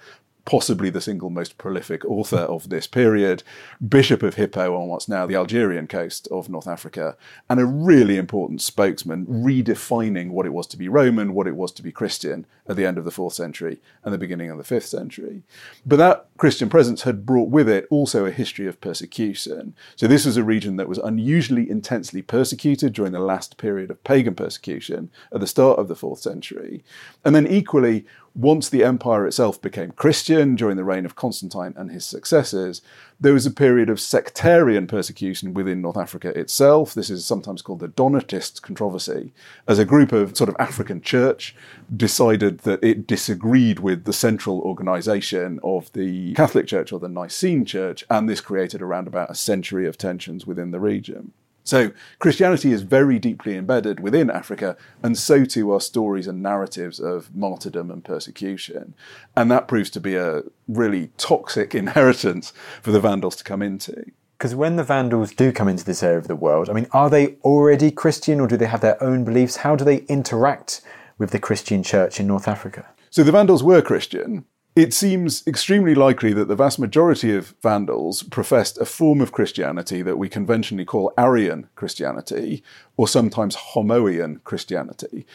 [0.45, 3.43] possibly the single most prolific author of this period,
[3.85, 7.17] Bishop of Hippo on what's now the Algerian coast of North Africa,
[7.49, 11.71] and a really important spokesman redefining what it was to be Roman, what it was
[11.73, 14.63] to be Christian at the end of the fourth century and the beginning of the
[14.63, 15.43] fifth century.
[15.85, 19.75] But that Christian presence had brought with it also a history of persecution.
[19.95, 24.03] So this was a region that was unusually intensely persecuted during the last period of
[24.03, 26.83] pagan persecution at the start of the fourth century.
[27.23, 31.89] And then equally, once the empire itself became Christian during the reign of Constantine and
[31.89, 32.81] his successors,
[33.17, 36.93] there was a period of sectarian persecution within North Africa itself.
[36.93, 39.31] This is sometimes called the Donatist controversy,
[39.69, 41.55] as a group of sort of African church
[41.95, 47.63] decided that it disagreed with the central organization of the Catholic Church or the Nicene
[47.63, 51.31] Church, and this created around about a century of tensions within the region.
[51.65, 56.99] So Christianity is very deeply embedded within Africa, and so too are stories and narratives
[56.99, 58.93] of martyrdom and persecution.
[59.35, 62.53] And that proves to be a really toxic inheritance
[62.83, 64.05] for the Vandals to come into.
[64.37, 67.09] Because when the Vandals do come into this area of the world, I mean, are
[67.09, 69.57] they already Christian or do they have their own beliefs?
[69.57, 70.81] How do they interact
[71.17, 72.85] with the Christian church in North Africa?
[73.09, 74.45] So the Vandals were Christian,
[74.75, 80.01] it seems extremely likely that the vast majority of Vandals professed a form of Christianity
[80.01, 82.63] that we conventionally call Arian Christianity,
[82.97, 85.25] or sometimes Homoian Christianity.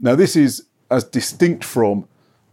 [0.00, 2.06] Now, this is as distinct from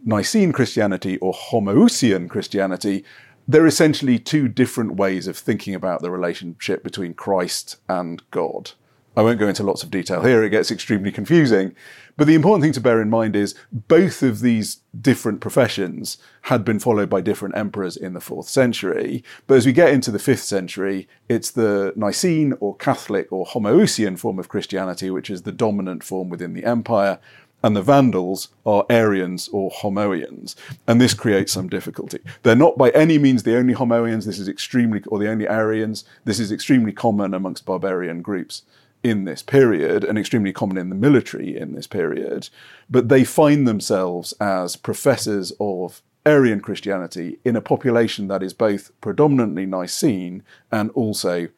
[0.04, 3.04] Nicene Christianity or Homoousian Christianity
[3.48, 8.72] they're essentially two different ways of thinking about the relationship between Christ and God.
[9.16, 11.76] I won't go into lots of detail here, it gets extremely confusing.
[12.16, 16.64] But the important thing to bear in mind is both of these different professions had
[16.64, 19.24] been followed by different emperors in the fourth century.
[19.48, 24.18] But as we get into the fifth century, it's the Nicene or Catholic or Homoousian
[24.18, 27.20] form of Christianity, which is the dominant form within the empire.
[27.64, 30.56] And the Vandals are Arians or Homoians.
[30.88, 32.20] And this creates some difficulty.
[32.42, 34.26] They're not by any means the only Homoians.
[34.26, 36.04] This is extremely, or the only Arians.
[36.26, 38.64] This is extremely common amongst barbarian groups
[39.04, 42.50] in this period and extremely common in the military in this period,
[42.90, 48.92] but they find themselves as professors of Arian Christianity in a population that is both
[49.02, 51.50] predominantly Nicene and also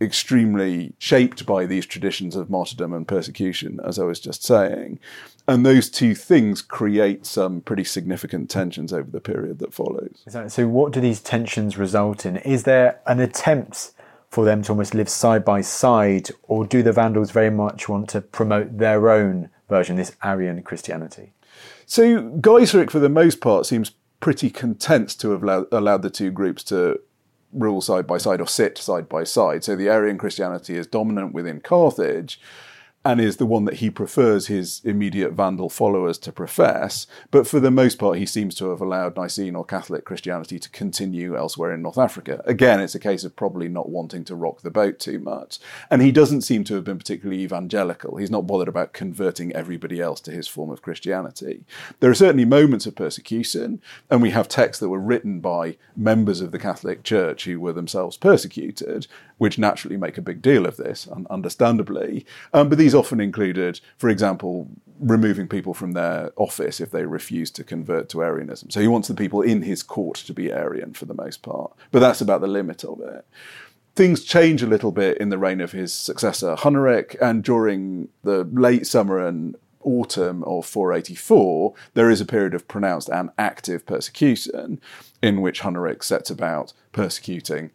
[0.00, 4.98] extremely shaped by these traditions of martyrdom and persecution, as I was just saying.
[5.46, 10.22] And those two things create some pretty significant tensions over the period that follows.
[10.48, 12.38] So, what do these tensions result in?
[12.38, 13.92] Is there an attempt
[14.30, 18.08] for them to almost live side by side, or do the Vandals very much want
[18.10, 21.32] to promote their own version, this Arian Christianity?
[21.84, 26.30] So Gaiseric, for the most part, seems pretty content to have allowed, allowed the two
[26.30, 27.00] groups to
[27.52, 29.64] rule side by side or sit side by side.
[29.64, 32.40] So the Arian Christianity is dominant within Carthage,
[33.04, 37.06] and is the one that he prefers his immediate Vandal followers to profess.
[37.30, 40.68] But for the most part, he seems to have allowed Nicene or Catholic Christianity to
[40.68, 42.42] continue elsewhere in North Africa.
[42.44, 45.58] Again, it's a case of probably not wanting to rock the boat too much.
[45.90, 48.16] And he doesn't seem to have been particularly evangelical.
[48.16, 51.64] He's not bothered about converting everybody else to his form of Christianity.
[52.00, 53.80] There are certainly moments of persecution,
[54.10, 57.72] and we have texts that were written by members of the Catholic Church who were
[57.72, 59.06] themselves persecuted,
[59.40, 62.26] which naturally make a big deal of this, understandably.
[62.52, 64.68] Um, but these often included, for example,
[64.98, 68.68] removing people from their office if they refuse to convert to Arianism.
[68.68, 71.72] So he wants the people in his court to be Arian for the most part.
[71.90, 73.24] But that's about the limit of it.
[73.94, 78.44] Things change a little bit in the reign of his successor, Huneric, and during the
[78.52, 84.82] late summer and autumn of 484, there is a period of pronounced and active persecution
[85.22, 87.70] in which Huneric sets about persecuting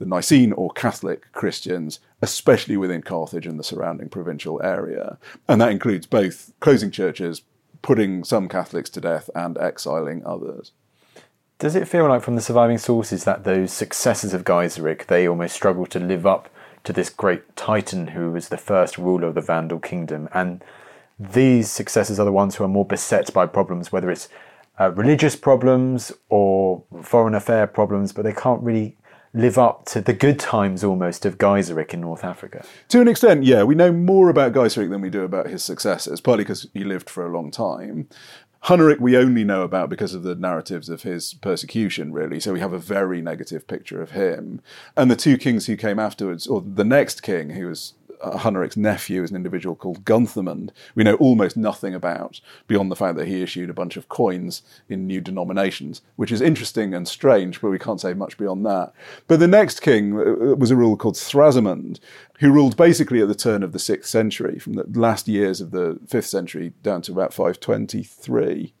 [0.00, 5.18] the Nicene or Catholic Christians, especially within Carthage and the surrounding provincial area.
[5.46, 7.42] And that includes both closing churches,
[7.82, 10.72] putting some Catholics to death, and exiling others.
[11.58, 15.54] Does it feel like from the surviving sources that those successors of Gaiseric, they almost
[15.54, 16.48] struggle to live up
[16.84, 20.30] to this great titan who was the first ruler of the Vandal kingdom?
[20.32, 20.64] And
[21.18, 24.30] these successors are the ones who are more beset by problems, whether it's
[24.80, 28.96] uh, religious problems or foreign affair problems, but they can't really
[29.32, 32.64] live up to the good times almost of Gaiseric in North Africa?
[32.88, 33.62] To an extent, yeah.
[33.62, 37.08] We know more about Gaiseric than we do about his successors, partly because he lived
[37.08, 38.08] for a long time.
[38.64, 42.38] Huneric we only know about because of the narratives of his persecution, really.
[42.40, 44.60] So we have a very negative picture of him.
[44.96, 49.22] And the two kings who came afterwards, or the next king, who was Huneric's nephew
[49.22, 53.42] is an individual called Gunthamund, we know almost nothing about beyond the fact that he
[53.42, 57.78] issued a bunch of coins in new denominations, which is interesting and strange, but we
[57.78, 58.92] can't say much beyond that.
[59.26, 62.00] But the next king uh, was a ruler called Thrasimund,
[62.40, 65.70] who ruled basically at the turn of the sixth century, from the last years of
[65.70, 68.74] the fifth century down to about 523.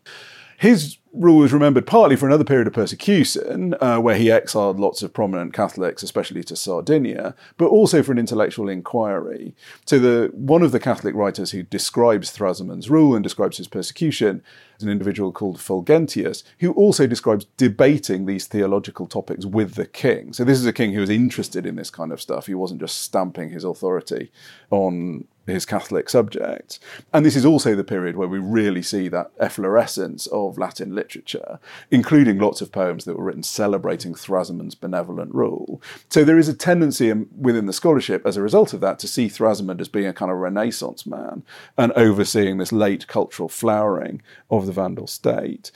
[0.60, 5.02] His rule was remembered partly for another period of persecution, uh, where he exiled lots
[5.02, 9.54] of prominent Catholics, especially to Sardinia, but also for an intellectual inquiry.
[9.86, 14.42] So, the one of the Catholic writers who describes Thrasimund's rule and describes his persecution
[14.76, 20.34] is an individual called Fulgentius, who also describes debating these theological topics with the king.
[20.34, 22.48] So, this is a king who was interested in this kind of stuff.
[22.48, 24.30] He wasn't just stamping his authority
[24.68, 26.80] on his Catholic subjects.
[27.12, 31.58] And this is also the period where we really see that efflorescence of Latin literature,
[31.90, 35.82] including lots of poems that were written celebrating Thrasimund's benevolent rule.
[36.08, 39.28] So there is a tendency within the scholarship as a result of that to see
[39.28, 41.42] Thrasimund as being a kind of Renaissance man
[41.76, 45.70] and overseeing this late cultural flowering of the Vandal state.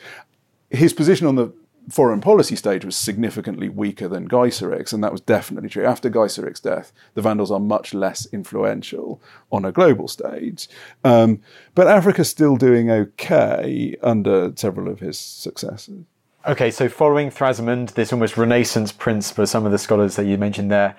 [0.70, 1.52] His position on the
[1.88, 5.84] foreign policy stage was significantly weaker than Gaiseric's, and that was definitely true.
[5.84, 9.20] After Gaiseric's death, the Vandals are much less influential
[9.52, 10.68] on a global stage.
[11.02, 11.40] Um,
[11.74, 16.04] but Africa's still doing okay under several of his successors.
[16.46, 20.36] Okay, so following Thrasimund, this almost Renaissance prince for some of the scholars that you
[20.36, 20.94] mentioned there,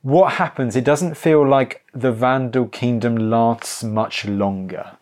[0.00, 0.76] what happens?
[0.76, 4.96] It doesn't feel like the Vandal kingdom lasts much longer.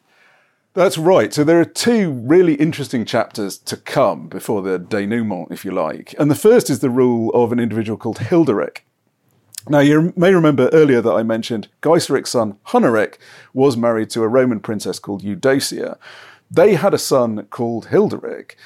[0.75, 1.33] That's right.
[1.33, 6.17] So there are two really interesting chapters to come before the denouement, if you like.
[6.19, 8.79] And the first is the rule of an individual called Hilderic.
[9.69, 13.19] Now, you may remember earlier that I mentioned Gaiseric's son, Huneric,
[13.55, 15.97] was married to a Roman princess called Eudocia.
[16.51, 18.57] They had a son called Hilderic.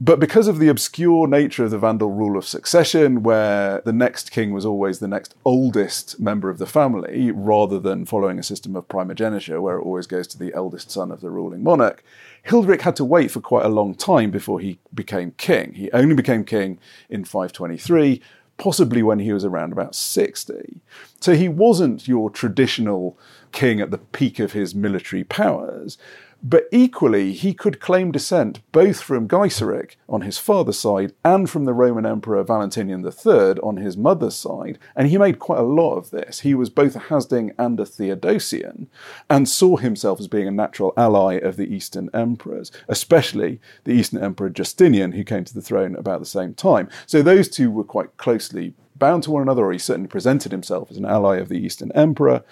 [0.00, 4.30] But because of the obscure nature of the Vandal rule of succession, where the next
[4.30, 8.76] king was always the next oldest member of the family, rather than following a system
[8.76, 12.04] of primogeniture where it always goes to the eldest son of the ruling monarch,
[12.44, 15.72] Hilderic had to wait for quite a long time before he became king.
[15.72, 16.78] He only became king
[17.10, 18.22] in 523,
[18.56, 20.80] possibly when he was around about 60.
[21.20, 23.18] So he wasn't your traditional
[23.50, 25.98] king at the peak of his military powers.
[26.42, 31.64] But equally, he could claim descent both from Gaiseric on his father's side and from
[31.64, 35.96] the Roman Emperor Valentinian III on his mother's side, and he made quite a lot
[35.96, 36.40] of this.
[36.40, 38.86] He was both a Hasding and a Theodosian,
[39.28, 44.22] and saw himself as being a natural ally of the Eastern emperors, especially the Eastern
[44.22, 46.88] Emperor Justinian, who came to the throne about the same time.
[47.06, 50.90] So those two were quite closely bound to one another, or he certainly presented himself
[50.90, 52.44] as an ally of the Eastern Emperor.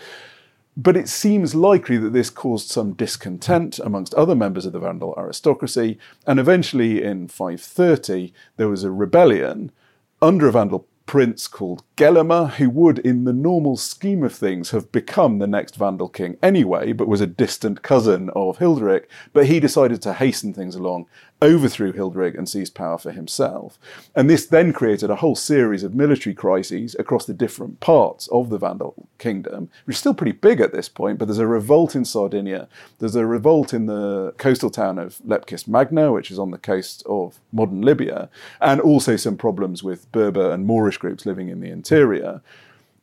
[0.76, 5.14] But it seems likely that this caused some discontent amongst other members of the Vandal
[5.16, 9.72] aristocracy, and eventually in 530 there was a rebellion
[10.20, 14.92] under a Vandal prince called Gelimer, who would, in the normal scheme of things, have
[14.92, 19.08] become the next Vandal king anyway, but was a distant cousin of Hilderic.
[19.32, 21.06] But he decided to hasten things along,
[21.46, 23.78] overthrew Hilderic, and seized power for himself.
[24.14, 28.50] And this then created a whole series of military crises across the different parts of
[28.50, 31.18] the Vandal kingdom, which is still pretty big at this point.
[31.18, 32.68] But there's a revolt in Sardinia,
[32.98, 37.02] there's a revolt in the coastal town of Lepcis Magna, which is on the coast
[37.06, 38.28] of modern Libya,
[38.60, 42.42] and also some problems with Berber and Moorish groups living in the interior.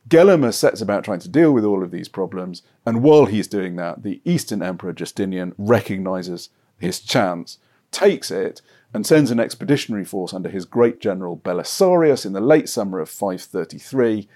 [0.09, 3.77] Gelimer sets about trying to deal with all of these problems, and while he's doing
[3.77, 7.57] that, the Eastern Emperor Justinian recognizes his chance,
[7.93, 8.61] takes it,
[8.93, 13.09] and sends an expeditionary force under his great general Belisarius in the late summer of
[13.09, 14.27] 533,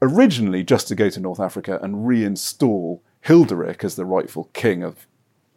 [0.00, 5.06] originally just to go to North Africa and reinstall Hilderic as the rightful king of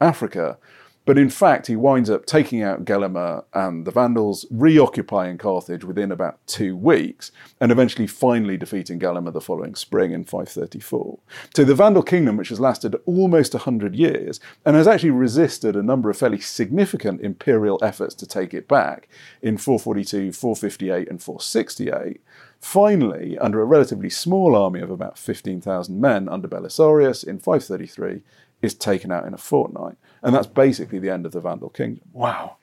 [0.01, 0.57] Africa.
[1.06, 6.12] But in fact, he winds up taking out Gelimer and the Vandals, reoccupying Carthage within
[6.12, 7.32] about two weeks,
[7.62, 11.20] and eventually finally defeating Gelimer the following spring in 534.
[11.56, 15.84] So the Vandal kingdom, which has lasted almost 100 years and has actually resisted a
[15.84, 19.08] number of fairly significant imperial efforts to take it back
[19.43, 22.20] in 442, 458, and 468,
[22.60, 28.24] finally, under a relatively small army of about 15,000 men under Belisarius in 533,
[28.62, 29.97] is taken out in a fortnight.
[30.26, 32.03] And that's basically the end of the Vandal kingdom.
[32.11, 32.57] Wow.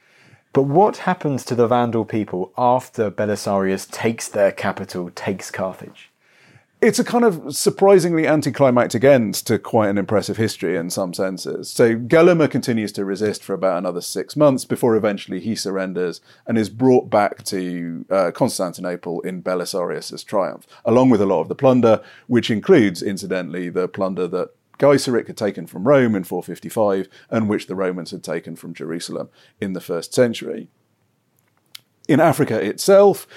[0.52, 6.10] But what happens to the Vandal people after Belisarius takes their capital, takes Carthage?
[6.82, 11.70] It's a kind of surprisingly anticlimactic end to quite an impressive history in some senses.
[11.70, 16.58] So Gelimer continues to resist for about another six months before eventually he surrenders and
[16.58, 21.54] is brought back to uh, Constantinople in Belisarius's triumph, along with a lot of the
[21.54, 24.50] plunder, which includes, incidentally, the plunder that
[24.82, 29.28] Gaiseric had taken from Rome in 455 and which the Romans had taken from Jerusalem
[29.60, 30.68] in the first century.
[32.08, 33.28] In Africa itself,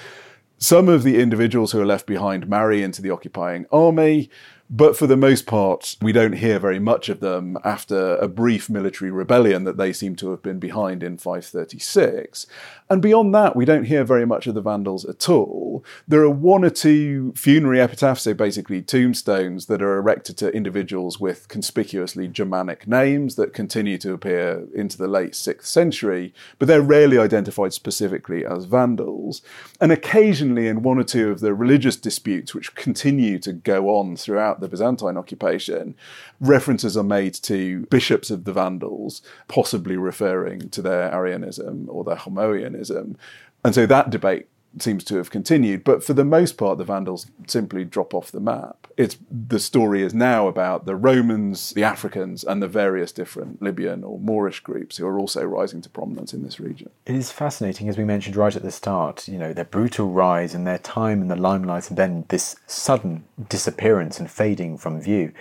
[0.58, 4.30] some of the individuals who are left behind marry into the occupying army.
[4.70, 8.68] But for the most part, we don't hear very much of them after a brief
[8.68, 12.47] military rebellion that they seem to have been behind in 536.
[12.89, 15.84] And beyond that, we don't hear very much of the Vandals at all.
[16.07, 21.20] There are one or two funerary epitaphs, so basically tombstones, that are erected to individuals
[21.20, 26.82] with conspicuously Germanic names that continue to appear into the late 6th century, but they're
[26.82, 29.41] rarely identified specifically as Vandals.
[29.80, 34.16] And occasionally, in one or two of the religious disputes which continue to go on
[34.16, 35.95] throughout the Byzantine occupation,
[36.39, 42.16] references are made to bishops of the Vandals, possibly referring to their Arianism or their
[42.16, 43.16] Homoianism.
[43.64, 44.47] And so that debate
[44.82, 45.84] seems to have continued.
[45.84, 48.88] But for the most part, the Vandals simply drop off the map.
[48.97, 54.03] It's the story is now about the Romans, the Africans, and the various different Libyan
[54.03, 56.89] or Moorish groups who are also rising to prominence in this region.
[57.05, 59.28] It is fascinating, as we mentioned right at the start.
[59.28, 63.26] You know, their brutal rise and their time in the limelight, and then this sudden
[63.49, 65.34] disappearance and fading from view.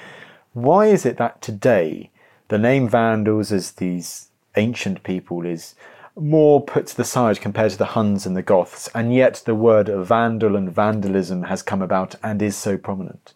[0.53, 2.11] Why is it that today
[2.49, 5.75] the name Vandals as these ancient people is
[6.17, 9.55] more put to the side compared to the Huns and the Goths, and yet the
[9.55, 13.35] word Vandal and vandalism has come about and is so prominent?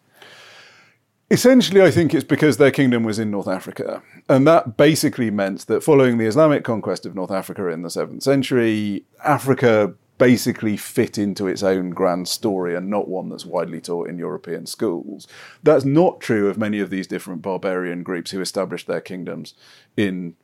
[1.31, 4.01] Essentially, I think it's because their kingdom was in North Africa.
[4.27, 8.23] And that basically meant that following the Islamic conquest of North Africa in the 7th
[8.23, 14.09] century, Africa basically fit into its own grand story and not one that's widely taught
[14.09, 15.27] in European schools.
[15.63, 19.53] That's not true of many of these different barbarian groups who established their kingdoms
[19.95, 20.35] in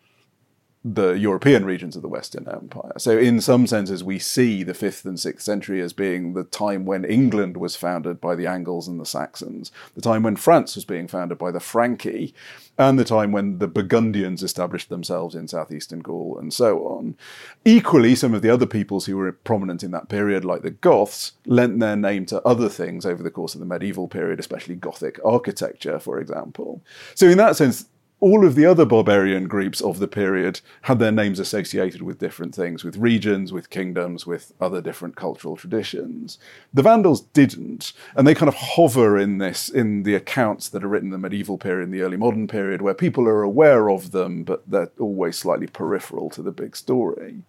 [0.87, 2.93] the European regions of the Western Empire.
[2.99, 6.85] So, in some senses, we see the fifth and sixth century as being the time
[6.85, 10.85] when England was founded by the Angles and the Saxons, the time when France was
[10.85, 12.33] being founded by the Franki,
[12.77, 17.17] and the time when the Burgundians established themselves in southeastern Gaul, and so on.
[17.65, 21.31] Equally, some of the other peoples who were prominent in that period, like the Goths,
[21.47, 25.19] lent their name to other things over the course of the medieval period, especially Gothic
[25.25, 26.83] architecture, for example.
[27.15, 27.85] So, in that sense,
[28.21, 32.55] all of the other barbarian groups of the period had their names associated with different
[32.55, 36.39] things, with regions, with kingdoms, with other different cultural traditions.
[36.73, 40.87] The Vandals didn't, and they kind of hover in this in the accounts that are
[40.87, 44.11] written in the medieval period, in the early modern period, where people are aware of
[44.11, 47.43] them, but they're always slightly peripheral to the big story.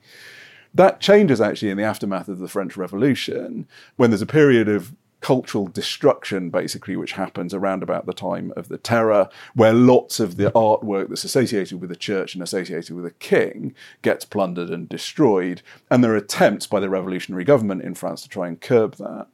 [0.75, 4.93] That changes actually in the aftermath of the French Revolution, when there's a period of
[5.21, 10.37] cultural destruction, basically, which happens around about the time of the Terror, where lots of
[10.37, 14.89] the artwork that's associated with the church and associated with the king gets plundered and
[14.89, 15.62] destroyed.
[15.91, 19.27] And there are attempts by the revolutionary government in France to try and curb that.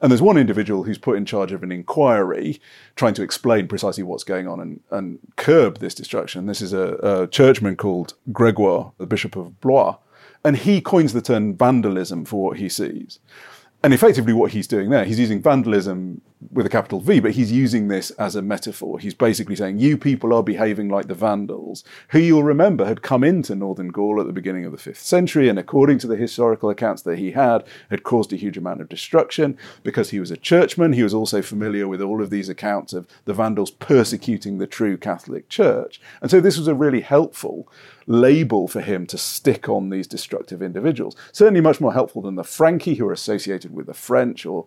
[0.00, 2.60] And there's one individual who's put in charge of an inquiry
[2.96, 6.46] trying to explain precisely what's going on and, and curb this destruction.
[6.46, 9.96] This is a, a churchman called Gregoire, the Bishop of Blois.
[10.44, 13.18] And he coins the term vandalism for what he sees.
[13.84, 17.52] And effectively, what he's doing there, he's using vandalism with a capital V, but he's
[17.52, 18.98] using this as a metaphor.
[18.98, 23.24] He's basically saying, You people are behaving like the Vandals, who you'll remember had come
[23.24, 26.70] into northern Gaul at the beginning of the 5th century, and according to the historical
[26.70, 29.56] accounts that he had, had caused a huge amount of destruction.
[29.82, 33.06] Because he was a churchman, he was also familiar with all of these accounts of
[33.24, 36.00] the Vandals persecuting the true Catholic Church.
[36.20, 37.68] And so this was a really helpful
[38.06, 41.16] label for him to stick on these destructive individuals.
[41.32, 44.66] Certainly much more helpful than the Franki, who are associated with the French, or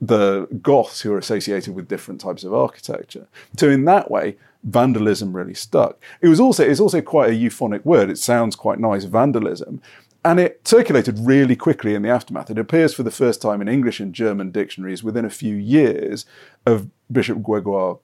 [0.00, 3.26] the Goths, who are associated with different types of architecture.
[3.56, 6.00] So in that way, vandalism really stuck.
[6.20, 8.10] It was also it's also quite a euphonic word.
[8.10, 9.80] It sounds quite nice, vandalism.
[10.24, 12.50] And it circulated really quickly in the aftermath.
[12.50, 16.26] It appears for the first time in English and German dictionaries within a few years
[16.66, 17.98] of Bishop Gregoire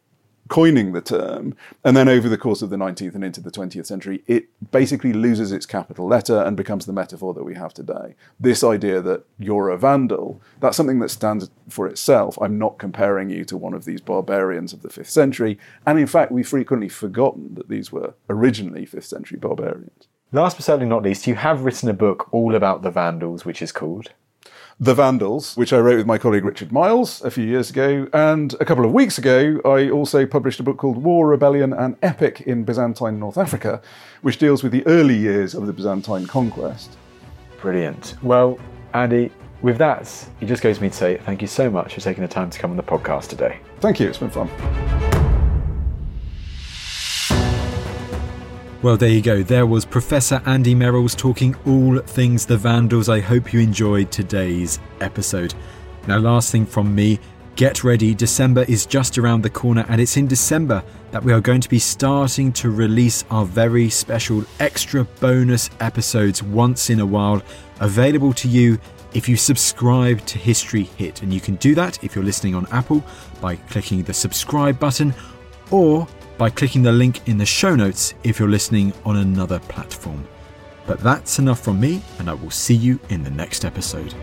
[0.49, 1.57] coining the term.
[1.85, 5.13] And then over the course of the 19th and into the 20th century, it basically
[5.13, 8.15] loses its capital letter and becomes the metaphor that we have today.
[8.39, 12.39] This idea that you're a vandal, that's something that stands for itself.
[12.41, 15.59] I'm not comparing you to one of these barbarians of the 5th century.
[15.87, 20.09] And in fact, we've frequently forgotten that these were originally 5th century barbarians.
[20.33, 23.63] Last but certainly not least, you have written a book all about the Vandals, which
[23.63, 24.11] is called
[24.81, 28.09] the Vandals, which I wrote with my colleague Richard Miles a few years ago.
[28.13, 31.97] And a couple of weeks ago, I also published a book called War, Rebellion, and
[32.03, 33.81] Epic in Byzantine North Africa,
[34.23, 36.97] which deals with the early years of the Byzantine conquest.
[37.61, 38.17] Brilliant.
[38.23, 38.59] Well,
[38.93, 39.31] Andy,
[39.63, 40.03] with that,
[40.41, 42.59] it just goes me to say thank you so much for taking the time to
[42.59, 43.61] come on the podcast today.
[43.81, 45.14] Thank you, it's been fun.
[48.85, 49.43] Well, there you go.
[49.43, 53.09] There was Professor Andy Merrills talking all things the Vandals.
[53.09, 55.55] I hope you enjoyed today's episode.
[56.07, 57.19] Now, last thing from me
[57.57, 58.15] get ready.
[58.15, 61.69] December is just around the corner, and it's in December that we are going to
[61.71, 67.41] be starting to release our very special extra bonus episodes once in a while,
[67.81, 68.79] available to you
[69.15, 71.23] if you subscribe to History Hit.
[71.23, 73.03] And you can do that if you're listening on Apple
[73.41, 75.15] by clicking the subscribe button
[75.71, 76.07] or
[76.37, 80.27] by clicking the link in the show notes if you're listening on another platform.
[80.87, 84.15] But that's enough from me, and I will see you in the next episode.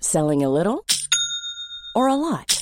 [0.00, 0.84] Selling a little
[1.94, 2.61] or a lot?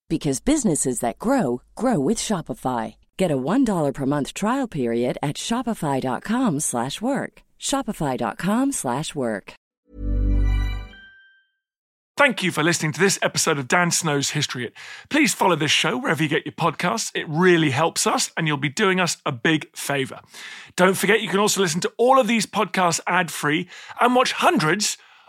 [0.11, 2.95] because businesses that grow grow with Shopify.
[3.15, 7.43] Get a $1 per month trial period at Shopify.com slash work.
[7.57, 9.53] Shopify.com slash work.
[12.17, 14.73] Thank you for listening to this episode of Dan Snow's History Hit.
[15.09, 17.09] Please follow this show wherever you get your podcasts.
[17.15, 20.19] It really helps us and you'll be doing us a big favor.
[20.75, 23.69] Don't forget you can also listen to all of these podcasts ad-free
[24.01, 24.97] and watch hundreds